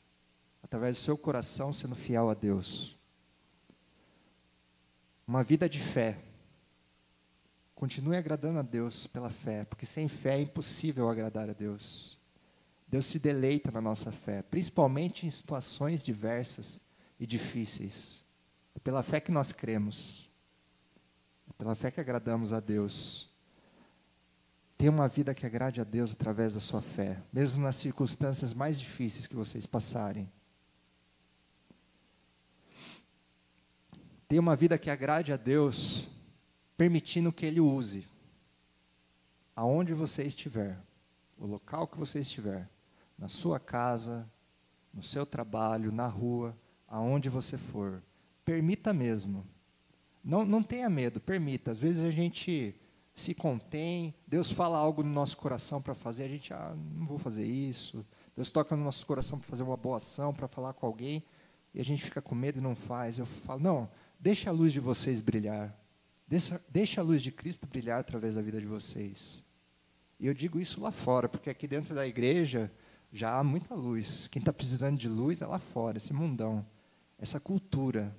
através 0.62 0.94
do 0.94 1.02
seu 1.02 1.18
coração 1.18 1.72
sendo 1.72 1.96
fiel 1.96 2.30
a 2.30 2.34
Deus. 2.34 2.96
Uma 5.26 5.42
vida 5.42 5.68
de 5.68 5.80
fé. 5.80 6.22
Continue 7.76 8.16
agradando 8.16 8.58
a 8.58 8.62
Deus 8.62 9.06
pela 9.06 9.28
fé, 9.28 9.66
porque 9.66 9.84
sem 9.84 10.08
fé 10.08 10.38
é 10.38 10.40
impossível 10.40 11.10
agradar 11.10 11.50
a 11.50 11.52
Deus. 11.52 12.16
Deus 12.88 13.04
se 13.04 13.18
deleita 13.18 13.70
na 13.70 13.82
nossa 13.82 14.10
fé, 14.10 14.40
principalmente 14.40 15.26
em 15.26 15.30
situações 15.30 16.02
diversas 16.02 16.80
e 17.20 17.26
difíceis. 17.26 18.24
É 18.74 18.78
pela 18.78 19.02
fé 19.02 19.20
que 19.20 19.30
nós 19.30 19.52
cremos, 19.52 20.32
é 21.50 21.52
pela 21.52 21.74
fé 21.74 21.90
que 21.90 22.00
agradamos 22.00 22.54
a 22.54 22.60
Deus. 22.60 23.30
Tenha 24.78 24.90
uma 24.90 25.06
vida 25.06 25.34
que 25.34 25.44
agrade 25.44 25.78
a 25.78 25.84
Deus 25.84 26.14
através 26.14 26.54
da 26.54 26.60
sua 26.60 26.80
fé, 26.80 27.22
mesmo 27.30 27.60
nas 27.60 27.76
circunstâncias 27.76 28.54
mais 28.54 28.80
difíceis 28.80 29.26
que 29.26 29.36
vocês 29.36 29.66
passarem. 29.66 30.32
Tenha 34.26 34.40
uma 34.40 34.56
vida 34.56 34.78
que 34.78 34.88
agrade 34.88 35.30
a 35.30 35.36
Deus, 35.36 36.06
permitindo 36.76 37.32
que 37.32 37.46
Ele 37.46 37.60
use, 37.60 38.06
aonde 39.54 39.94
você 39.94 40.24
estiver, 40.24 40.78
o 41.38 41.46
local 41.46 41.86
que 41.86 41.98
você 41.98 42.20
estiver 42.20 42.68
na 43.18 43.28
sua 43.28 43.58
casa, 43.58 44.30
no 44.92 45.02
seu 45.02 45.24
trabalho, 45.24 45.92
na 45.92 46.06
rua, 46.06 46.56
aonde 46.86 47.28
você 47.28 47.56
for. 47.56 48.02
Permita 48.44 48.92
mesmo. 48.92 49.46
Não, 50.22 50.44
não 50.44 50.62
tenha 50.62 50.88
medo, 50.90 51.20
permita. 51.20 51.70
Às 51.70 51.80
vezes 51.80 52.04
a 52.04 52.10
gente 52.10 52.74
se 53.14 53.34
contém, 53.34 54.14
Deus 54.26 54.50
fala 54.50 54.76
algo 54.76 55.02
no 55.02 55.10
nosso 55.10 55.38
coração 55.38 55.80
para 55.80 55.94
fazer, 55.94 56.24
a 56.24 56.28
gente, 56.28 56.52
ah, 56.52 56.76
não 56.94 57.06
vou 57.06 57.18
fazer 57.18 57.46
isso. 57.46 58.06
Deus 58.34 58.50
toca 58.50 58.76
no 58.76 58.84
nosso 58.84 59.06
coração 59.06 59.38
para 59.38 59.48
fazer 59.48 59.62
uma 59.62 59.76
boa 59.76 59.96
ação, 59.96 60.34
para 60.34 60.46
falar 60.46 60.74
com 60.74 60.86
alguém, 60.86 61.24
e 61.74 61.80
a 61.80 61.84
gente 61.84 62.04
fica 62.04 62.20
com 62.20 62.34
medo 62.34 62.58
e 62.58 62.60
não 62.60 62.74
faz. 62.74 63.18
Eu 63.18 63.24
falo, 63.24 63.60
não, 63.60 63.90
deixa 64.20 64.50
a 64.50 64.52
luz 64.52 64.72
de 64.72 64.80
vocês 64.80 65.22
brilhar. 65.22 65.74
Deixa, 66.28 66.60
deixa 66.68 67.00
a 67.00 67.04
luz 67.04 67.22
de 67.22 67.30
Cristo 67.30 67.66
brilhar 67.66 68.00
através 68.00 68.34
da 68.34 68.42
vida 68.42 68.60
de 68.60 68.66
vocês. 68.66 69.44
E 70.18 70.26
eu 70.26 70.34
digo 70.34 70.58
isso 70.58 70.80
lá 70.80 70.90
fora, 70.90 71.28
porque 71.28 71.50
aqui 71.50 71.68
dentro 71.68 71.94
da 71.94 72.06
igreja, 72.06 72.72
já 73.12 73.38
há 73.38 73.44
muita 73.44 73.74
luz. 73.74 74.26
Quem 74.28 74.40
está 74.40 74.52
precisando 74.52 74.98
de 74.98 75.08
luz 75.08 75.40
é 75.40 75.46
lá 75.46 75.58
fora, 75.58 75.98
esse 75.98 76.12
mundão, 76.12 76.66
essa 77.18 77.38
cultura. 77.38 78.16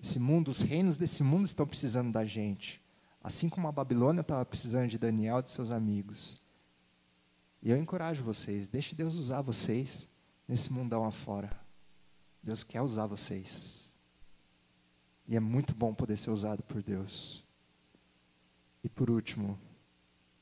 Esse 0.00 0.18
mundo, 0.18 0.48
os 0.48 0.62
reinos 0.62 0.96
desse 0.96 1.22
mundo 1.22 1.44
estão 1.44 1.66
precisando 1.66 2.12
da 2.12 2.24
gente. 2.24 2.80
Assim 3.22 3.48
como 3.48 3.66
a 3.66 3.72
Babilônia 3.72 4.20
estava 4.20 4.44
precisando 4.44 4.88
de 4.88 4.96
Daniel 4.98 5.40
e 5.40 5.42
de 5.42 5.50
seus 5.50 5.70
amigos. 5.70 6.40
E 7.60 7.70
eu 7.70 7.76
encorajo 7.76 8.22
vocês, 8.22 8.68
deixe 8.68 8.94
Deus 8.94 9.16
usar 9.16 9.42
vocês 9.42 10.08
nesse 10.46 10.72
mundão 10.72 11.04
afora. 11.04 11.50
Deus 12.40 12.62
quer 12.62 12.80
usar 12.80 13.06
vocês. 13.06 13.87
E 15.28 15.36
é 15.36 15.40
muito 15.40 15.74
bom 15.74 15.94
poder 15.94 16.16
ser 16.16 16.30
usado 16.30 16.62
por 16.62 16.82
Deus. 16.82 17.44
E 18.82 18.88
por 18.88 19.10
último, 19.10 19.58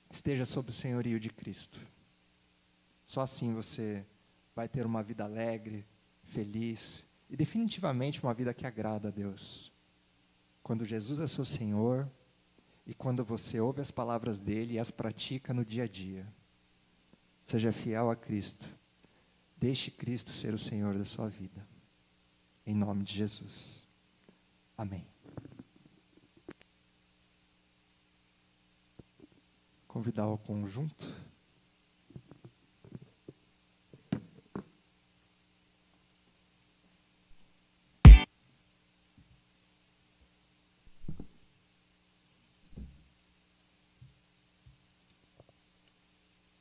esteja 0.08 0.46
sob 0.46 0.70
o 0.70 0.72
senhorio 0.72 1.18
de 1.18 1.28
Cristo. 1.28 1.80
Só 3.04 3.20
assim 3.20 3.52
você 3.52 4.06
vai 4.54 4.68
ter 4.68 4.86
uma 4.86 5.02
vida 5.02 5.24
alegre, 5.24 5.84
feliz 6.22 7.04
e 7.28 7.36
definitivamente 7.36 8.22
uma 8.22 8.32
vida 8.32 8.54
que 8.54 8.64
agrada 8.64 9.08
a 9.08 9.10
Deus. 9.10 9.72
Quando 10.62 10.84
Jesus 10.84 11.18
é 11.18 11.26
seu 11.26 11.44
Senhor 11.44 12.08
e 12.86 12.94
quando 12.94 13.24
você 13.24 13.58
ouve 13.60 13.80
as 13.80 13.90
palavras 13.90 14.38
dele 14.38 14.74
e 14.74 14.78
as 14.78 14.92
pratica 14.92 15.52
no 15.52 15.64
dia 15.64 15.84
a 15.84 15.88
dia. 15.88 16.26
Seja 17.44 17.72
fiel 17.72 18.08
a 18.08 18.16
Cristo. 18.16 18.68
Deixe 19.56 19.90
Cristo 19.90 20.32
ser 20.32 20.54
o 20.54 20.58
Senhor 20.58 20.96
da 20.96 21.04
sua 21.04 21.28
vida. 21.28 21.66
Em 22.64 22.74
nome 22.74 23.02
de 23.04 23.14
Jesus. 23.14 23.85
Amém. 24.76 25.06
Convidar 29.88 30.28
o 30.28 30.36
conjunto. 30.36 31.06